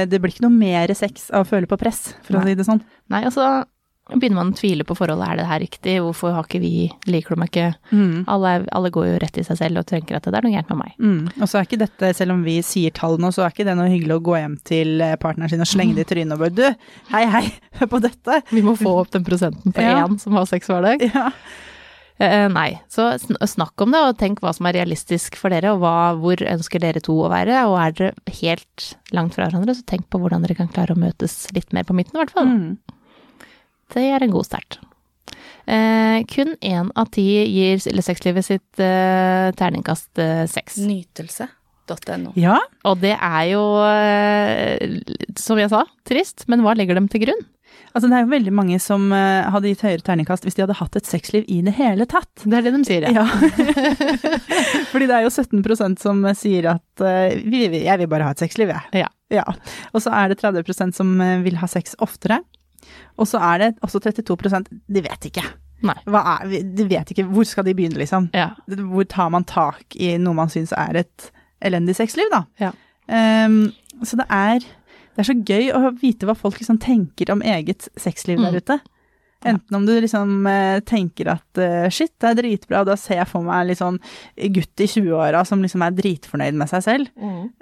det 0.10 0.20
blir 0.24 0.32
ikke 0.34 0.46
noe 0.48 0.56
mer 0.56 0.94
sex 0.96 1.30
av 1.36 1.44
å 1.46 1.50
føle 1.50 1.68
på 1.68 1.78
press, 1.82 2.14
for 2.24 2.38
å 2.38 2.44
Nei. 2.44 2.54
si 2.54 2.60
det 2.62 2.66
sånn. 2.68 2.80
Nei, 3.12 3.24
altså, 3.28 3.66
da 4.06 4.20
begynner 4.22 4.38
man 4.38 4.52
å 4.54 4.56
tvile 4.56 4.86
på 4.86 4.94
forholdet. 4.94 5.28
Er 5.34 5.40
det 5.40 5.46
her 5.50 5.60
riktig? 5.64 5.96
Hvorfor 6.06 6.36
har 6.36 6.46
ikke 6.46 6.60
vi 6.62 6.92
Liker 7.10 7.34
du 7.34 7.40
meg 7.42 7.50
ikke? 7.50 7.72
Mm. 7.90 8.20
Alle, 8.30 8.52
alle 8.78 8.92
går 8.94 9.08
jo 9.08 9.16
rett 9.24 9.40
i 9.42 9.46
seg 9.48 9.58
selv 9.58 9.82
og 9.82 9.88
tenker 9.90 10.20
at 10.20 10.28
det 10.30 10.38
er 10.38 10.46
noe 10.46 10.54
gærent 10.54 10.70
med 10.70 10.78
meg. 10.84 10.92
Mm. 11.02 11.24
Og 11.42 11.50
så 11.50 11.58
er 11.58 11.66
ikke 11.66 11.80
dette, 11.82 12.12
selv 12.14 12.36
om 12.36 12.44
vi 12.46 12.60
sier 12.62 12.94
tall 12.94 13.18
nå, 13.18 13.32
så 13.34 13.48
er 13.48 13.56
ikke 13.56 13.66
det 13.66 13.74
noe 13.80 13.90
hyggelig 13.90 14.20
å 14.20 14.24
gå 14.30 14.38
hjem 14.38 14.60
til 14.70 15.02
eh, 15.02 15.16
partneren 15.18 15.50
sin 15.50 15.66
og 15.66 15.72
slenge 15.72 15.98
det 15.98 16.06
i 16.06 16.12
trynet 16.14 16.38
og 16.38 16.44
bare 16.46 16.54
du, 16.54 16.90
hei 17.16 17.24
hei, 17.34 17.44
hør 17.82 17.90
på 17.96 18.04
dette. 18.06 18.42
Vi 18.54 18.62
må 18.70 18.78
få 18.78 18.94
opp 19.02 19.10
den 19.18 19.26
prosenten 19.26 19.74
på 19.74 19.82
Ja. 19.82 20.04
én 20.06 20.20
som 20.22 20.38
har 20.38 20.46
sex 20.54 20.70
hver 20.70 20.86
dag. 20.86 21.02
Ja. 21.10 21.32
Eh, 22.16 22.46
nei, 22.48 22.78
så 22.88 23.10
snakk 23.20 23.82
om 23.84 23.92
det, 23.92 24.00
og 24.00 24.20
tenk 24.20 24.40
hva 24.44 24.54
som 24.56 24.70
er 24.70 24.78
realistisk 24.78 25.36
for 25.40 25.52
dere, 25.52 25.74
og 25.76 25.82
hva, 25.84 26.14
hvor 26.20 26.40
ønsker 26.40 26.80
dere 26.84 27.04
to 27.04 27.18
å 27.26 27.32
være. 27.32 27.66
Og 27.68 27.76
er 27.82 27.96
dere 27.98 28.38
helt 28.40 28.90
langt 29.16 29.36
fra 29.36 29.50
hverandre, 29.50 29.76
så 29.76 29.84
tenk 29.90 30.08
på 30.10 30.22
hvordan 30.22 30.46
dere 30.46 30.56
kan 30.58 30.72
klare 30.72 30.96
å 30.96 31.00
møtes 31.00 31.44
litt 31.56 31.76
mer 31.76 31.88
på 31.88 31.96
midten, 31.98 32.16
i 32.16 32.24
hvert 32.24 32.36
fall. 32.36 32.52
Mm. 32.52 33.50
Det 33.96 34.06
er 34.16 34.24
en 34.24 34.34
god 34.34 34.48
start. 34.48 34.80
Eh, 35.66 36.22
kun 36.30 36.54
én 36.62 36.92
av 36.96 37.10
ti 37.14 37.26
gir 37.26 37.82
eller 37.90 38.06
sexlivet 38.06 38.46
sitt 38.46 38.82
eh, 38.82 39.50
terningkast 39.58 40.22
eh, 40.22 40.46
seks. 40.50 40.78
Nytelse.no. 40.86 42.36
ja. 42.40 42.60
Og 42.86 43.02
det 43.02 43.16
er 43.18 43.44
jo, 43.50 43.64
eh, 43.90 45.02
som 45.42 45.60
jeg 45.60 45.74
sa, 45.74 45.84
trist, 46.08 46.48
men 46.48 46.64
hva 46.64 46.78
legger 46.78 46.98
dem 46.98 47.10
til 47.12 47.26
grunn? 47.26 47.44
Altså 47.96 48.10
det 48.10 48.18
er 48.18 48.26
jo 48.26 48.32
veldig 48.34 48.54
mange 48.56 48.80
som 48.84 49.08
eh, 49.16 49.48
hadde 49.54 49.72
gitt 49.72 49.84
høyere 49.86 50.04
terningkast 50.04 50.48
hvis 50.48 50.58
de 50.58 50.66
hadde 50.66 50.78
hatt 50.80 50.98
et 51.00 51.08
sexliv 51.08 51.46
i 51.52 51.62
det 51.66 51.76
hele 51.78 52.08
tatt. 52.12 52.32
Det 52.44 52.58
er 52.58 52.66
det 52.66 52.74
de 52.76 52.82
sier, 52.88 53.08
ja. 53.08 53.24
Ja. 53.24 53.26
Fordi 54.92 55.08
det 55.08 55.16
er 55.20 55.26
jo 55.26 55.32
17% 55.32 56.02
som 56.04 56.24
sier 56.38 56.72
at 56.76 57.06
eh, 57.06 57.38
jeg 57.40 58.02
vil 58.02 58.12
bare 58.12 58.28
ha 58.28 58.36
et 58.36 58.44
sexliv, 58.44 58.74
jeg. 58.74 59.08
Ja. 59.34 59.46
Og 59.94 60.04
så 60.04 60.14
er 60.14 60.32
det 60.32 60.42
30% 60.44 60.98
som 60.98 61.16
eh, 61.24 61.40
vil 61.46 61.60
ha 61.62 61.70
sex 61.72 61.96
oftere. 62.04 62.42
Og 63.20 63.30
så 63.30 63.40
er 63.42 63.62
det 63.62 63.70
også 63.86 64.02
32% 64.04 64.70
de 64.70 65.06
vet 65.06 65.30
ikke. 65.32 65.46
Nei. 65.86 65.98
Er, 66.08 66.54
de 66.76 66.88
vet 66.90 67.12
ikke, 67.12 67.26
hvor 67.30 67.48
skal 67.48 67.66
de 67.68 67.76
begynne, 67.78 68.00
liksom? 68.00 68.30
Ja. 68.36 68.52
Hvor 68.68 69.08
tar 69.10 69.32
man 69.34 69.46
tak 69.48 69.98
i 69.98 70.16
noe 70.22 70.38
man 70.38 70.52
syns 70.52 70.74
er 70.76 71.02
et 71.04 71.30
elendig 71.66 71.98
sexliv, 71.98 72.30
da? 72.34 72.44
Ja. 72.62 72.72
Um, 73.08 73.68
så 74.04 74.18
det 74.20 74.26
er, 74.34 74.66
det 75.16 75.24
er 75.24 75.30
så 75.30 75.36
gøy 75.48 75.70
å 75.72 75.94
vite 76.02 76.28
hva 76.28 76.36
folk 76.36 76.60
liksom 76.60 76.78
tenker 76.84 77.32
om 77.32 77.42
eget 77.42 77.88
sexliv 77.98 78.38
Mm. 78.40 78.46
der 78.52 78.60
ute. 78.62 78.80
Enten 79.46 79.76
om 79.78 79.86
du 79.86 79.94
liksom 80.02 80.48
eh, 80.50 80.80
tenker 80.82 81.28
at 81.36 81.60
eh, 81.62 81.88
shit, 81.94 82.12
det 82.20 82.30
er 82.32 82.38
dritbra, 82.40 82.84
da 82.88 82.96
ser 82.98 83.20
jeg 83.22 83.28
for 83.30 83.44
meg 83.46 83.68
litt 83.68 83.78
sånn 83.78 84.00
gutt 84.56 84.82
i 84.82 84.88
20-åra 84.90 85.44
som 85.46 85.62
liksom 85.62 85.84
er 85.86 85.92
dritfornøyd 85.94 86.58
med 86.58 86.68
seg 86.72 86.82
selv. 86.84 87.12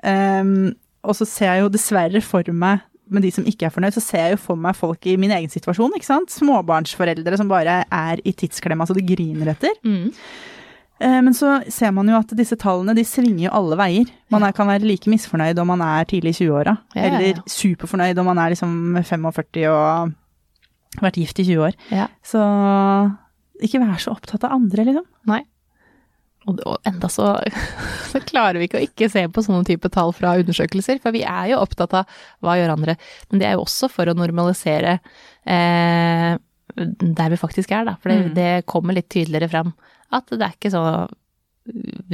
Ehm, 0.03 0.73
og 1.03 1.15
så 1.17 1.27
ser 1.27 1.51
jeg 1.51 1.63
jo 1.65 1.69
dessverre 1.73 2.21
for 2.23 2.47
meg, 2.55 2.79
med 3.11 3.21
de 3.25 3.31
som 3.35 3.43
ikke 3.43 3.67
er 3.67 3.73
fornøyd, 3.75 3.93
så 3.97 4.01
ser 4.01 4.21
jeg 4.29 4.37
jo 4.37 4.41
for 4.45 4.55
meg 4.55 4.77
folk 4.79 5.05
i 5.11 5.17
min 5.19 5.33
egen 5.35 5.51
situasjon, 5.51 5.91
ikke 5.97 6.07
sant. 6.07 6.31
Småbarnsforeldre 6.31 7.37
som 7.37 7.49
bare 7.51 7.81
er 7.91 8.21
i 8.23 8.31
tidsklemma 8.31 8.87
så 8.87 8.95
det 8.95 9.03
griner 9.09 9.51
etter. 9.51 9.75
Mm. 9.83 10.07
Eh, 11.03 11.19
Men 11.25 11.33
så 11.35 11.57
ser 11.73 11.91
man 11.95 12.07
jo 12.07 12.15
at 12.17 12.31
disse 12.37 12.55
tallene 12.61 12.95
de 12.95 13.03
svinger 13.07 13.47
jo 13.49 13.53
alle 13.59 13.75
veier. 13.79 14.09
Man 14.31 14.43
er, 14.47 14.53
kan 14.55 14.69
være 14.71 14.87
like 14.87 15.09
misfornøyd 15.11 15.59
om 15.59 15.67
man 15.73 15.81
er 15.83 16.05
tidlig 16.09 16.33
i 16.37 16.43
20-åra, 16.45 16.77
Ja, 16.95 17.01
ja, 17.01 17.07
ja. 17.07 17.15
eller 17.19 17.41
superfornøyd 17.49 18.21
om 18.23 18.29
man 18.31 18.39
er 18.43 18.53
liksom 18.55 18.75
45 19.03 19.65
og 19.69 20.13
har 20.99 21.07
vært 21.07 21.17
gift 21.19 21.39
i 21.41 21.47
20 21.49 21.65
år. 21.67 21.73
Ja. 21.91 22.07
Så 22.23 22.39
ikke 23.63 23.81
vær 23.83 23.99
så 24.01 24.13
opptatt 24.15 24.43
av 24.47 24.55
andre, 24.55 24.85
liksom. 24.87 25.05
Nei. 25.29 25.41
Og, 26.45 26.57
og 26.67 26.77
enda 26.89 27.07
så, 27.11 27.29
så 28.11 28.19
klarer 28.27 28.59
vi 28.59 28.67
ikke 28.67 28.79
å 28.81 28.83
ikke 28.87 29.07
se 29.11 29.21
på 29.31 29.43
sånne 29.45 29.63
type 29.67 29.87
tall 29.93 30.11
fra 30.15 30.33
undersøkelser, 30.41 30.99
for 31.03 31.15
vi 31.15 31.21
er 31.23 31.53
jo 31.53 31.61
opptatt 31.63 31.93
av 32.01 32.17
hva 32.43 32.57
gjør 32.59 32.73
andre. 32.75 32.97
Men 33.31 33.39
det 33.43 33.47
er 33.47 33.55
jo 33.57 33.63
også 33.63 33.87
for 33.91 34.11
å 34.11 34.15
normalisere 34.17 34.97
eh, 35.47 36.33
der 36.75 37.29
vi 37.33 37.39
faktisk 37.39 37.71
er, 37.75 37.85
da. 37.87 37.95
For 38.01 38.11
det, 38.11 38.19
Mm. 38.25 38.33
det 38.35 38.51
kommer 38.67 38.93
litt 38.97 39.09
tydeligere 39.13 39.49
fram 39.51 39.73
at 40.11 40.33
det 40.33 40.43
er 40.43 40.55
ikke 40.55 40.73
så 40.73 40.83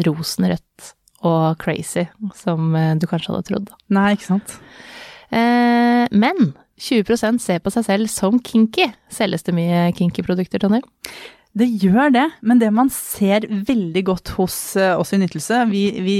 rosenrødt 0.05 0.93
og 1.27 1.59
crazy 1.59 2.05
som 2.37 2.73
eh, 2.77 2.95
du 2.99 3.07
kanskje 3.09 3.33
hadde 3.33 3.47
trodd. 3.49 3.71
Nei, 3.91 4.13
ikke 4.15 4.29
sant. 4.29 4.55
Eh, 5.33 6.05
men 6.11 6.53
20% 6.79 7.41
ser 7.43 7.59
på 7.63 7.73
seg 7.73 7.87
selv 7.87 8.11
som 8.11 8.39
kinky. 8.39 8.87
Selges 9.11 9.43
det 9.47 9.55
mye 9.57 9.89
kinky 9.97 10.23
produkter, 10.25 10.61
Tonje? 10.63 10.81
Det 11.59 11.67
gjør 11.81 12.13
det, 12.13 12.27
men 12.45 12.61
det 12.61 12.69
man 12.71 12.91
ser 12.93 13.47
veldig 13.49 14.03
godt 14.07 14.33
hos 14.37 14.55
eh, 14.79 14.93
oss 14.93 15.15
i 15.15 15.19
Nytelse 15.19 15.63
Vi, 15.71 15.83
vi 16.05 16.19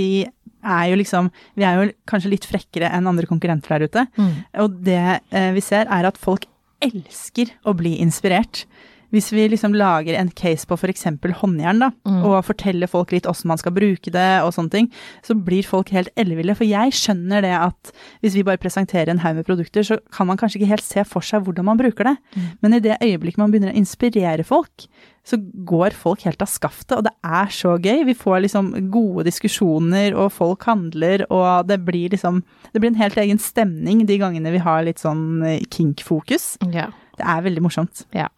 er 0.66 0.86
jo 0.90 0.98
liksom 1.00 1.30
Vi 1.54 1.66
er 1.68 1.78
jo 1.78 1.92
kanskje 2.10 2.32
litt 2.34 2.48
frekkere 2.50 2.90
enn 2.98 3.08
andre 3.08 3.30
konkurrenter 3.30 3.78
der 3.78 3.86
ute. 3.88 4.06
Mm. 4.18 4.32
Og 4.66 4.80
det 4.88 5.04
eh, 5.30 5.52
vi 5.56 5.64
ser, 5.64 5.86
er 5.88 6.10
at 6.10 6.20
folk 6.20 6.48
elsker 6.84 7.54
å 7.68 7.76
bli 7.78 7.98
inspirert. 8.02 8.66
Hvis 9.12 9.32
vi 9.34 9.48
liksom 9.50 9.74
lager 9.74 10.14
en 10.20 10.30
case 10.30 10.68
på 10.70 10.78
f.eks. 10.78 11.04
håndjern, 11.42 11.80
da, 11.80 11.90
Mm. 12.06 12.24
og 12.26 12.46
forteller 12.46 12.88
folk 12.88 13.12
litt 13.12 13.26
åssen 13.26 13.48
man 13.48 13.58
skal 13.58 13.72
bruke 13.72 14.12
det 14.12 14.42
og 14.44 14.54
sånne 14.54 14.70
ting, 14.72 14.92
så 15.24 15.34
blir 15.36 15.64
folk 15.66 15.90
helt 15.90 16.10
elleville. 16.16 16.56
For 16.56 16.64
jeg 16.66 16.92
skjønner 16.92 17.42
det 17.42 17.54
at 17.58 17.92
hvis 18.22 18.36
vi 18.36 18.44
bare 18.44 18.58
presenterer 18.62 19.10
en 19.10 19.20
haug 19.20 19.36
med 19.36 19.46
produkter, 19.46 19.82
så 19.84 19.98
kan 20.12 20.28
man 20.28 20.38
kanskje 20.38 20.60
ikke 20.62 20.70
helt 20.74 20.84
se 20.86 21.04
for 21.04 21.22
seg 21.22 21.44
hvordan 21.44 21.66
man 21.66 21.78
bruker 21.78 22.04
det. 22.04 22.18
Mm. 22.36 22.50
Men 22.62 22.74
i 22.74 22.80
det 22.80 22.98
øyeblikket 23.02 23.38
man 23.42 23.52
begynner 23.52 23.74
å 23.74 23.78
inspirere 23.82 24.46
folk, 24.46 24.86
så 25.26 25.38
går 25.66 25.92
folk 25.94 26.22
helt 26.26 26.42
av 26.42 26.48
skaftet, 26.50 26.96
og 26.98 27.04
det 27.06 27.12
er 27.24 27.46
så 27.54 27.76
gøy. 27.78 28.06
Vi 28.08 28.14
får 28.18 28.42
liksom 28.48 28.72
gode 28.90 29.26
diskusjoner, 29.28 30.16
og 30.18 30.32
folk 30.34 30.64
handler, 30.66 31.26
og 31.30 31.68
det 31.68 31.84
blir 31.86 32.10
liksom 32.10 32.44
Det 32.74 32.80
blir 32.82 32.90
en 32.92 33.02
helt 33.02 33.18
egen 33.18 33.38
stemning 33.40 34.06
de 34.06 34.18
gangene 34.18 34.52
vi 34.52 34.58
har 34.62 34.84
litt 34.84 35.00
sånn 35.02 35.42
kink-fokus. 35.70 36.58
Ja. 36.74 36.90
Det 37.20 37.28
er 37.28 37.44
veldig 37.44 37.64
morsomt. 37.66 38.06
Ja, 38.16 38.30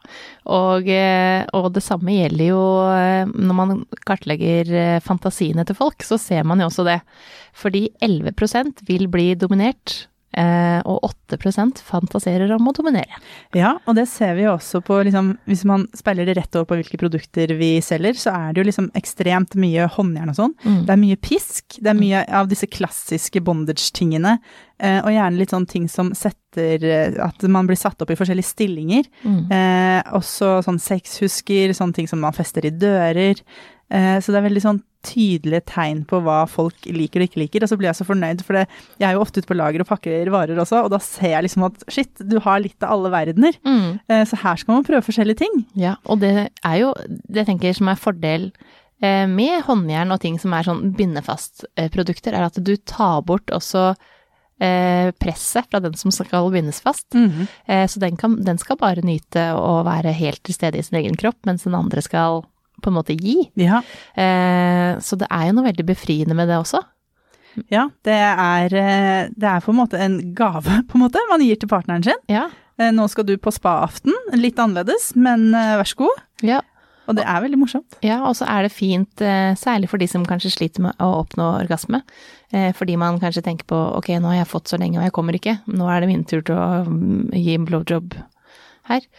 og, 0.50 0.88
eh, 0.90 1.46
og 1.58 1.70
det 1.76 1.84
samme 1.86 2.16
gjelder 2.16 2.48
jo 2.48 2.62
eh, 2.90 3.30
når 3.30 3.58
man 3.60 3.76
kartlegger 4.10 4.72
eh, 4.74 5.02
fantasiene 5.06 5.66
til 5.68 5.78
folk, 5.78 6.02
så 6.06 6.18
ser 6.22 6.48
man 6.50 6.64
jo 6.64 6.70
også 6.72 6.88
det. 6.88 7.00
Fordi 7.58 7.88
11% 8.02 8.82
vil 8.88 9.06
bli 9.12 9.34
dominert, 9.38 10.08
og 10.32 11.04
8% 11.04 11.82
fantaserer 11.84 12.54
om 12.56 12.70
å 12.70 12.74
dominere. 12.76 13.18
Ja, 13.58 13.74
og 13.84 13.98
det 13.98 14.06
ser 14.08 14.38
vi 14.38 14.46
jo 14.46 14.54
også 14.54 14.80
på 14.86 15.02
liksom 15.04 15.34
Hvis 15.50 15.66
man 15.68 15.84
speiler 15.98 16.28
det 16.28 16.38
rett 16.38 16.56
over 16.56 16.70
på 16.70 16.78
hvilke 16.80 17.00
produkter 17.02 17.52
vi 17.60 17.74
selger, 17.84 18.16
så 18.16 18.32
er 18.32 18.54
det 18.54 18.62
jo 18.62 18.68
liksom 18.70 18.88
ekstremt 18.96 19.58
mye 19.60 19.90
håndjern 19.92 20.32
og 20.32 20.38
sånn. 20.38 20.56
Mm. 20.64 20.80
Det 20.88 20.96
er 20.96 21.02
mye 21.04 21.20
pisk, 21.20 21.80
det 21.80 21.92
er 21.92 22.00
mye 22.00 22.24
av 22.42 22.52
disse 22.52 22.70
klassiske 22.72 23.44
bondage-tingene. 23.44 24.38
Eh, 24.82 24.98
og 25.04 25.12
gjerne 25.14 25.38
litt 25.38 25.52
sånn 25.54 25.68
ting 25.70 25.84
som 25.92 26.08
setter 26.18 26.82
eh, 26.82 27.18
At 27.22 27.44
man 27.46 27.68
blir 27.70 27.78
satt 27.78 28.02
opp 28.02 28.10
i 28.10 28.18
forskjellige 28.18 28.50
stillinger. 28.50 29.10
Mm. 29.22 29.44
Eh, 29.54 30.00
også 30.18 30.58
sånn 30.66 30.82
sexhusker, 30.82 31.76
sånne 31.78 32.00
ting 32.00 32.10
som 32.10 32.24
man 32.24 32.36
fester 32.36 32.66
i 32.66 32.74
dører. 32.74 33.44
Eh, 33.92 34.18
så 34.24 34.32
det 34.32 34.40
er 34.40 34.48
veldig 34.48 34.64
sånn 34.64 34.82
tydelige 35.02 35.66
tegn 35.72 36.04
på 36.08 36.20
hva 36.24 36.44
folk 36.50 36.86
liker 36.86 37.24
og 37.24 37.30
ikke 37.30 37.42
liker. 37.42 37.66
Og 37.66 37.72
så 37.72 37.78
blir 37.80 37.90
jeg 37.90 38.00
så 38.00 38.08
fornøyd, 38.08 38.44
for 38.46 38.60
det, 38.60 38.66
jeg 39.02 39.08
er 39.10 39.18
jo 39.18 39.24
ofte 39.24 39.42
ute 39.42 39.50
på 39.50 39.58
lager 39.58 39.84
og 39.84 39.90
pakker 39.90 40.32
varer 40.34 40.62
også, 40.62 40.84
og 40.86 40.94
da 40.94 41.02
ser 41.04 41.34
jeg 41.34 41.48
liksom 41.48 41.66
at 41.68 41.82
shit, 41.92 42.12
du 42.22 42.38
har 42.46 42.62
litt 42.64 42.86
av 42.86 42.96
alle 42.96 43.12
verdener. 43.14 43.58
Mm. 43.68 43.98
Eh, 44.08 44.24
så 44.30 44.40
her 44.44 44.62
skal 44.62 44.78
man 44.78 44.88
prøve 44.88 45.06
forskjellige 45.08 45.42
ting. 45.44 45.66
Ja, 45.80 45.98
og 46.06 46.22
det 46.24 46.36
er 46.38 46.78
jo 46.80 46.94
det 47.10 47.44
jeg 47.44 47.52
tenker 47.52 47.76
som 47.78 47.92
er 47.92 48.00
fordel 48.00 48.48
eh, 49.02 49.28
med 49.28 49.66
håndjern 49.68 50.16
og 50.16 50.22
ting 50.24 50.40
som 50.42 50.56
er 50.56 50.70
sånn 50.70 50.94
bindefast-produkter, 50.98 52.38
er 52.38 52.48
at 52.48 52.62
du 52.62 52.76
tar 52.78 53.22
bort 53.28 53.54
også 53.54 53.92
presset 54.62 55.66
fra 55.72 55.80
den 55.82 55.96
som 55.98 56.12
skal 56.14 56.52
bindes 56.54 56.84
fast. 56.86 57.08
Eh, 57.66 57.88
så 57.90 57.98
den, 57.98 58.14
kan, 58.14 58.36
den 58.46 58.60
skal 58.62 58.78
bare 58.78 59.02
nyte 59.02 59.48
å 59.58 59.80
være 59.88 60.14
helt 60.14 60.44
til 60.46 60.54
stede 60.54 60.78
i 60.78 60.86
sin 60.86 61.00
egen 61.00 61.18
kropp, 61.18 61.40
mens 61.50 61.66
den 61.66 61.74
andre 61.74 62.04
skal 62.06 62.44
på 62.82 62.92
en 62.92 62.98
måte 63.00 63.16
gi. 63.18 63.38
Ja. 63.60 63.82
Eh, 64.16 64.98
så 65.04 65.20
det 65.22 65.30
er 65.30 65.48
jo 65.50 65.56
noe 65.60 65.70
veldig 65.70 65.86
befriende 65.88 66.38
med 66.38 66.50
det 66.52 66.58
også. 66.62 66.82
ja 67.72 67.90
det, 68.08 68.16
er, 68.16 68.74
eh, 68.80 69.30
det 69.36 69.48
er 69.54 69.64
på 69.64 69.74
en 69.74 69.80
måte 69.82 70.00
en 70.02 70.20
gave, 70.38 70.82
på 70.90 70.98
en 70.98 71.06
måte, 71.06 71.24
man 71.30 71.44
gir 71.46 71.60
til 71.62 71.72
partneren 71.72 72.04
sin. 72.06 72.20
Ja. 72.32 72.50
Eh, 72.80 72.92
nå 72.96 73.08
skal 73.12 73.28
du 73.28 73.36
på 73.38 73.52
spa-aften, 73.54 74.16
litt 74.40 74.60
annerledes, 74.60 75.12
men 75.20 75.50
eh, 75.54 75.78
vær 75.82 75.90
så 75.90 76.04
god. 76.06 76.22
Ja, 76.48 76.62
Og 77.10 77.18
det 77.18 77.26
er 77.28 77.42
veldig 77.44 77.58
morsomt. 77.60 77.98
Ja, 78.06 78.22
og 78.30 78.36
så 78.38 78.46
er 78.48 78.64
det 78.64 78.72
fint, 78.72 79.20
særlig 79.60 79.90
for 79.92 80.00
de 80.00 80.08
som 80.08 80.24
kanskje 80.26 80.52
sliter 80.54 80.84
med 80.86 81.02
å 81.02 81.10
oppnå 81.24 81.48
orgasme. 81.60 82.00
Fordi 82.78 82.96
man 83.00 83.18
kanskje 83.20 83.42
tenker 83.44 83.68
på 83.68 83.80
ok, 83.98 84.14
nå 84.22 84.30
har 84.32 84.38
jeg 84.38 84.50
fått 84.52 84.72
så 84.72 84.78
lenge 84.80 85.00
og 85.00 85.04
jeg 85.08 85.14
kommer 85.16 85.36
ikke, 85.36 85.58
nå 85.68 85.90
er 85.92 86.04
det 86.04 86.10
min 86.12 86.24
tur 86.30 86.44
til 86.46 86.56
å 86.56 86.84
mm, 86.88 87.34
gi 87.36 87.56
en 87.58 87.66
blowjob 87.68 88.16
her. 88.92 89.10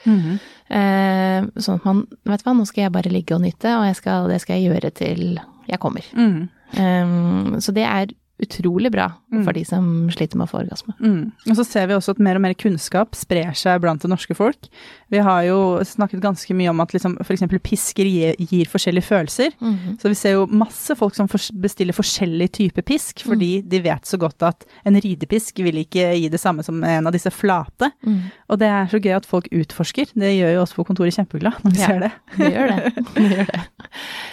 Eh, 0.73 1.51
sånn 1.61 1.81
at 1.81 1.89
man, 1.89 2.05
vet 2.29 2.43
du 2.43 2.49
hva, 2.49 2.57
nå 2.57 2.67
skal 2.69 2.87
jeg 2.87 2.95
bare 2.95 3.13
ligge 3.13 3.37
og 3.37 3.45
nyte, 3.45 3.77
og 3.79 3.87
skal, 3.99 4.31
det 4.31 4.41
skal 4.43 4.59
jeg 4.59 4.71
gjøre 4.73 4.93
til 4.97 5.25
jeg 5.69 5.81
kommer. 5.83 6.07
Mm. 6.17 6.49
Eh, 6.73 7.61
så 7.63 7.75
det 7.77 7.87
er 7.89 8.15
utrolig 8.43 8.91
bra 8.93 9.11
Mm. 9.33 9.45
for 9.47 9.53
de 9.57 9.63
som 9.65 9.85
sliter 10.13 10.37
med 10.37 10.45
å 10.45 10.51
få 10.51 10.59
orgasme. 10.61 10.93
Mm. 11.01 11.33
Og 11.49 11.57
så 11.57 11.65
ser 11.65 11.87
vi 11.89 11.95
også 11.97 12.11
at 12.13 12.19
mer 12.21 12.37
og 12.37 12.43
mer 12.45 12.53
kunnskap 12.53 13.15
sprer 13.17 13.55
seg 13.57 13.81
blant 13.81 14.03
det 14.03 14.11
norske 14.13 14.35
folk. 14.37 14.69
Vi 15.09 15.17
har 15.25 15.43
jo 15.47 15.79
snakket 15.89 16.21
ganske 16.21 16.53
mye 16.55 16.69
om 16.69 16.81
at 16.85 16.93
liksom 16.93 17.17
f.eks. 17.25 17.41
pisker 17.65 18.05
gir, 18.05 18.35
gir 18.37 18.69
forskjellige 18.69 19.07
følelser. 19.09 19.55
Mhm. 19.59 19.97
Så 20.03 20.09
vi 20.13 20.15
ser 20.21 20.33
jo 20.37 20.45
masse 20.53 20.93
folk 21.01 21.15
som 21.17 21.27
bestiller 21.61 21.97
forskjellig 21.97 22.51
type 22.53 22.83
pisk, 22.85 23.25
fordi 23.25 23.63
de 23.67 23.81
vet 23.81 24.05
så 24.05 24.19
godt 24.21 24.43
at 24.43 24.67
en 24.85 25.01
ridepisk 25.01 25.57
vil 25.65 25.81
ikke 25.81 26.13
gi 26.21 26.29
det 26.29 26.41
samme 26.41 26.63
som 26.63 26.83
en 26.85 27.07
av 27.09 27.13
disse 27.17 27.33
flate. 27.33 27.89
Mm. 28.05 28.21
Og 28.51 28.59
det 28.61 28.69
er 28.69 28.87
så 28.93 29.01
gøy 29.01 29.17
at 29.17 29.25
folk 29.25 29.49
utforsker. 29.51 30.13
Det 30.15 30.35
gjør 30.37 30.55
jo 30.59 30.63
oss 30.67 30.75
på 30.77 30.85
kontoret 30.85 31.17
kjempeglad 31.17 31.57
når 31.65 31.73
vi 31.73 31.81
Ja. 31.81 31.87
ser 31.87 32.01
det. 32.01 32.13
Vi 32.37 32.51
gjør 32.53 32.69
det. 32.69 33.05
Vi 33.17 33.29
gjør 33.33 33.47
det. 33.47 33.61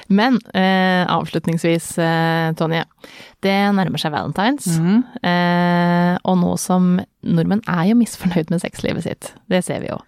Men 0.09 0.39
eh, 0.53 1.05
avslutningsvis, 1.07 1.97
eh, 2.03 2.51
Tonje. 2.59 2.83
Det 3.45 3.55
nærmer 3.75 4.01
seg 4.01 4.13
valentines. 4.13 4.67
Mm. 4.79 5.01
Eh, 5.23 6.13
og 6.27 6.39
nå 6.41 6.53
som 6.59 6.97
nordmenn 7.23 7.63
er 7.69 7.89
jo 7.91 7.97
misfornøyd 7.99 8.51
med 8.51 8.63
sexlivet 8.63 9.05
sitt, 9.05 9.33
det 9.51 9.63
ser 9.67 9.83
vi 9.83 9.91
jo. 9.91 9.99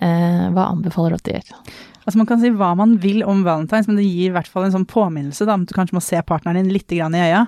Eh, 0.00 0.46
hva 0.54 0.70
anbefaler 0.70 1.12
du 1.12 1.20
at 1.20 1.26
de 1.26 1.34
gjør? 1.36 1.74
Altså 2.02 2.18
Man 2.18 2.26
kan 2.26 2.40
si 2.42 2.50
hva 2.50 2.72
man 2.78 2.96
vil 3.02 3.20
om 3.28 3.44
valentines, 3.46 3.86
men 3.86 4.00
det 4.00 4.08
gir 4.08 4.30
i 4.30 4.34
hvert 4.34 4.48
fall 4.50 4.66
en 4.66 4.74
sånn 4.74 4.88
påminnelse 4.90 5.46
da, 5.46 5.54
om 5.54 5.66
at 5.66 5.70
du 5.70 5.76
kanskje 5.76 5.98
må 5.98 6.02
se 6.02 6.18
partneren 6.26 6.64
din 6.64 6.72
litt 6.74 6.90
grann 6.90 7.14
i 7.14 7.22
øya. 7.22 7.44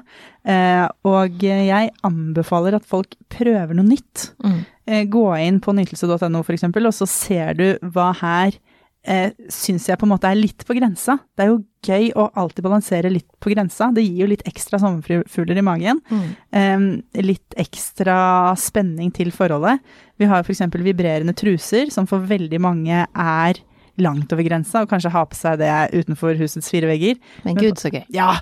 Eh, 0.46 0.84
og 1.10 1.42
jeg 1.42 1.90
anbefaler 2.06 2.76
at 2.78 2.86
folk 2.86 3.16
prøver 3.32 3.74
noe 3.74 3.88
nytt. 3.88 4.28
Mm. 4.44 4.60
Eh, 4.86 5.02
gå 5.10 5.24
inn 5.40 5.58
på 5.64 5.74
nytelse.no 5.74 6.44
f.eks., 6.44 6.68
og 6.68 6.94
så 7.00 7.10
ser 7.10 7.58
du 7.58 7.66
hva 7.96 8.12
her 8.20 8.60
eh, 9.06 9.30
syns 9.52 9.88
jeg 9.88 10.00
på 10.00 10.06
en 10.06 10.12
måte 10.14 10.30
er 10.30 10.38
litt 10.38 10.64
på 10.66 10.76
grensa. 10.76 11.18
Det 11.36 11.44
er 11.44 11.52
jo 11.52 11.60
gøy 11.84 12.10
å 12.18 12.28
alltid 12.40 12.64
balansere 12.64 13.12
litt 13.12 13.28
på 13.42 13.52
grensa. 13.52 13.90
Det 13.94 14.04
gir 14.04 14.24
jo 14.24 14.30
litt 14.30 14.44
ekstra 14.48 14.80
sommerfugler 14.82 15.60
i 15.60 15.66
magen. 15.66 16.00
Mm. 16.10 16.26
Eh, 16.60 17.22
litt 17.24 17.58
ekstra 17.60 18.16
spenning 18.60 19.12
til 19.14 19.32
forholdet. 19.34 19.84
Vi 20.20 20.28
har 20.30 20.44
f.eks. 20.44 20.64
vibrerende 20.74 21.36
truser, 21.36 21.92
som 21.94 22.08
for 22.10 22.24
veldig 22.28 22.60
mange 22.62 23.04
er 23.04 23.62
langt 24.02 24.32
over 24.34 24.42
grensa, 24.46 24.82
og 24.82 24.90
kanskje 24.90 25.12
ha 25.14 25.22
på 25.30 25.36
seg 25.38 25.60
det 25.60 25.70
utenfor 25.94 26.34
husets 26.40 26.70
fire 26.72 26.88
vegger. 26.90 27.18
Men 27.44 27.58
gud, 27.60 27.78
så 27.78 27.92
gøy. 27.94 28.02
Ja, 28.14 28.32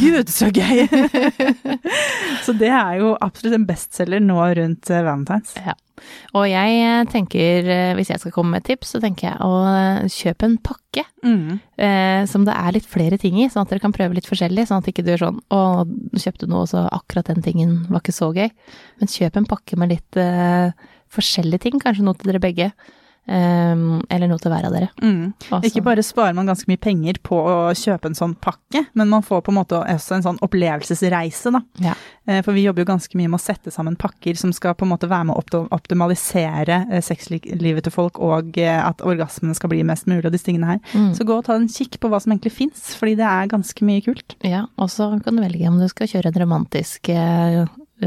gud 0.00 0.30
så 0.32 0.48
gøy! 0.54 0.86
så 2.46 2.54
det 2.56 2.70
er 2.72 2.98
jo 3.02 3.12
absolutt 3.22 3.56
en 3.58 3.66
bestselger 3.68 4.22
nå 4.24 4.38
rundt 4.58 4.90
eh, 4.92 5.02
valentines. 5.04 5.54
Ja. 5.60 5.74
Og 6.34 6.46
jeg 6.48 6.78
eh, 6.82 7.02
tenker, 7.12 7.68
eh, 7.70 7.92
hvis 7.98 8.10
jeg 8.10 8.22
skal 8.22 8.32
komme 8.34 8.56
med 8.56 8.64
et 8.64 8.70
tips, 8.72 8.94
så 8.96 9.00
tenker 9.02 9.28
jeg 9.28 9.44
å 9.44 10.08
kjøpe 10.12 10.48
en 10.48 10.58
pakke 10.64 10.78
Mm. 11.22 11.60
eh, 11.78 12.24
som 12.26 12.42
det 12.44 12.52
er 12.58 12.74
litt 12.74 12.86
flere 12.90 13.14
ting 13.20 13.36
i, 13.38 13.44
sånn 13.48 13.62
at 13.62 13.70
dere 13.70 13.80
kan 13.84 13.92
prøve 13.94 14.16
litt 14.16 14.26
forskjellig, 14.26 14.64
sånn 14.66 14.80
at 14.82 14.88
ikke 14.90 15.04
du 15.06 15.12
er 15.14 15.20
sånn 15.22 15.38
å, 15.54 15.60
du 15.86 16.18
kjøpte 16.18 16.48
noe, 16.50 16.66
så 16.66 16.82
akkurat 16.90 17.30
den 17.30 17.44
tingen 17.46 17.76
var 17.86 18.02
ikke 18.02 18.12
så 18.16 18.32
gøy. 18.34 18.48
Men 18.98 19.12
kjøp 19.12 19.38
en 19.38 19.46
pakke 19.48 19.78
med 19.78 19.92
litt 19.94 20.18
eh, 20.18 20.74
forskjellige 21.14 21.62
ting, 21.68 21.78
kanskje 21.80 22.02
noe 22.08 22.18
til 22.18 22.32
dere 22.32 22.42
begge. 22.42 22.72
Eh, 23.28 23.74
eller 24.10 24.30
noe 24.30 24.40
til 24.42 24.52
hver 24.52 24.66
av 24.68 24.74
dere. 24.74 24.88
Mm. 25.02 25.32
Ikke 25.62 25.84
bare 25.84 26.04
sparer 26.06 26.34
man 26.36 26.48
ganske 26.50 26.68
mye 26.70 26.80
penger 26.82 27.20
på 27.24 27.38
å 27.38 27.56
kjøpe 27.76 28.10
en 28.10 28.18
sånn 28.18 28.34
pakke, 28.42 28.84
men 28.98 29.10
man 29.12 29.24
får 29.26 29.44
på 29.46 29.52
en 29.52 29.60
måte 29.60 29.80
også 29.80 30.16
en 30.18 30.26
sånn 30.26 30.40
opplevelsesreise, 30.44 31.52
da. 31.54 31.62
Ja. 31.82 31.94
Eh, 32.26 32.42
For 32.42 32.54
vi 32.54 32.64
jobber 32.66 32.84
jo 32.84 32.90
ganske 32.92 33.18
mye 33.18 33.30
med 33.30 33.40
å 33.40 33.42
sette 33.42 33.72
sammen 33.74 33.96
pakker 33.98 34.38
som 34.38 34.52
skal 34.54 34.76
på 34.78 34.86
en 34.86 34.92
måte 34.94 35.10
være 35.10 35.30
med 35.30 35.36
å 35.36 35.62
optimalisere 35.74 36.82
eh, 36.90 37.02
sexlivet 37.04 37.86
til 37.86 37.94
folk, 37.94 38.20
og 38.22 38.58
eh, 38.60 38.78
at 38.78 39.02
orgasmene 39.06 39.56
skal 39.58 39.72
bli 39.72 39.82
mest 39.86 40.08
mulig, 40.10 40.24
og 40.26 40.34
disse 40.34 40.48
tingene 40.48 40.74
her. 40.74 40.82
Mm. 40.94 41.12
Så 41.18 41.26
gå 41.28 41.36
og 41.36 41.46
ta 41.48 41.58
en 41.58 41.70
kikk 41.70 41.98
på 42.02 42.10
hva 42.12 42.20
som 42.22 42.34
egentlig 42.34 42.54
fins, 42.54 42.92
fordi 42.98 43.16
det 43.20 43.28
er 43.28 43.52
ganske 43.52 43.86
mye 43.86 44.04
kult. 44.04 44.36
Ja, 44.46 44.66
og 44.76 44.90
så 44.92 45.12
kan 45.22 45.38
du 45.38 45.44
velge 45.44 45.68
om 45.70 45.80
du 45.80 45.88
skal 45.90 46.10
kjøre 46.10 46.32
en 46.32 46.42
romantisk 46.44 47.12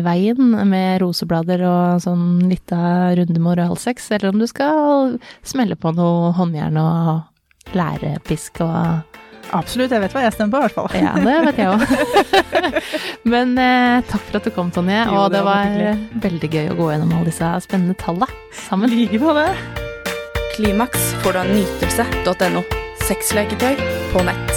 veien 0.04 0.56
med 0.70 1.00
roseblader 1.04 1.64
og 1.70 2.02
sånn 2.04 2.26
lita 2.52 3.14
runde 3.16 3.40
med 3.40 3.54
oralsex, 3.56 4.10
eller 4.16 4.34
om 4.34 4.42
du 4.42 4.48
skal 4.50 5.16
smelle 5.46 5.78
på 5.80 5.94
noe 5.96 6.34
håndjern 6.36 6.80
og 6.82 7.76
lærepisk 7.78 8.64
og 8.66 9.22
Absolutt, 9.54 9.92
jeg 9.94 10.02
vet 10.02 10.14
hva 10.16 10.24
jeg 10.24 10.34
stemmer 10.34 10.56
på, 10.56 10.58
i 10.58 10.64
hvert 10.66 10.74
fall. 10.74 10.88
Ja, 10.98 11.12
det 11.22 11.36
vet 11.46 11.60
jeg 11.62 11.70
òg. 11.70 11.84
Men 13.36 13.54
eh, 13.62 14.02
takk 14.10 14.24
for 14.26 14.40
at 14.40 14.48
du 14.50 14.52
kom, 14.56 14.72
Tonje, 14.74 15.04
Jo, 15.06 15.20
og 15.22 15.30
det 15.30 15.38
det 15.38 15.44
var 15.46 15.70
var 15.78 16.02
veldig 16.26 16.50
gøy 16.50 16.72
å 16.74 16.78
gå 16.80 16.90
gjennom 16.96 17.14
alle 17.14 17.30
disse 17.30 17.52
spennende 17.68 17.94
tallene 18.02 18.32
sammen. 18.66 18.90
Like 18.90 19.22
på 19.22 19.38
det. 19.38 19.48
Klimaks 20.58 21.12
får 21.22 21.38
du 21.38 21.44
av 21.44 21.54
nytelse.no. 21.54 22.66
Sexleketøy 23.06 23.86
på 24.16 24.26
nett. 24.26 24.55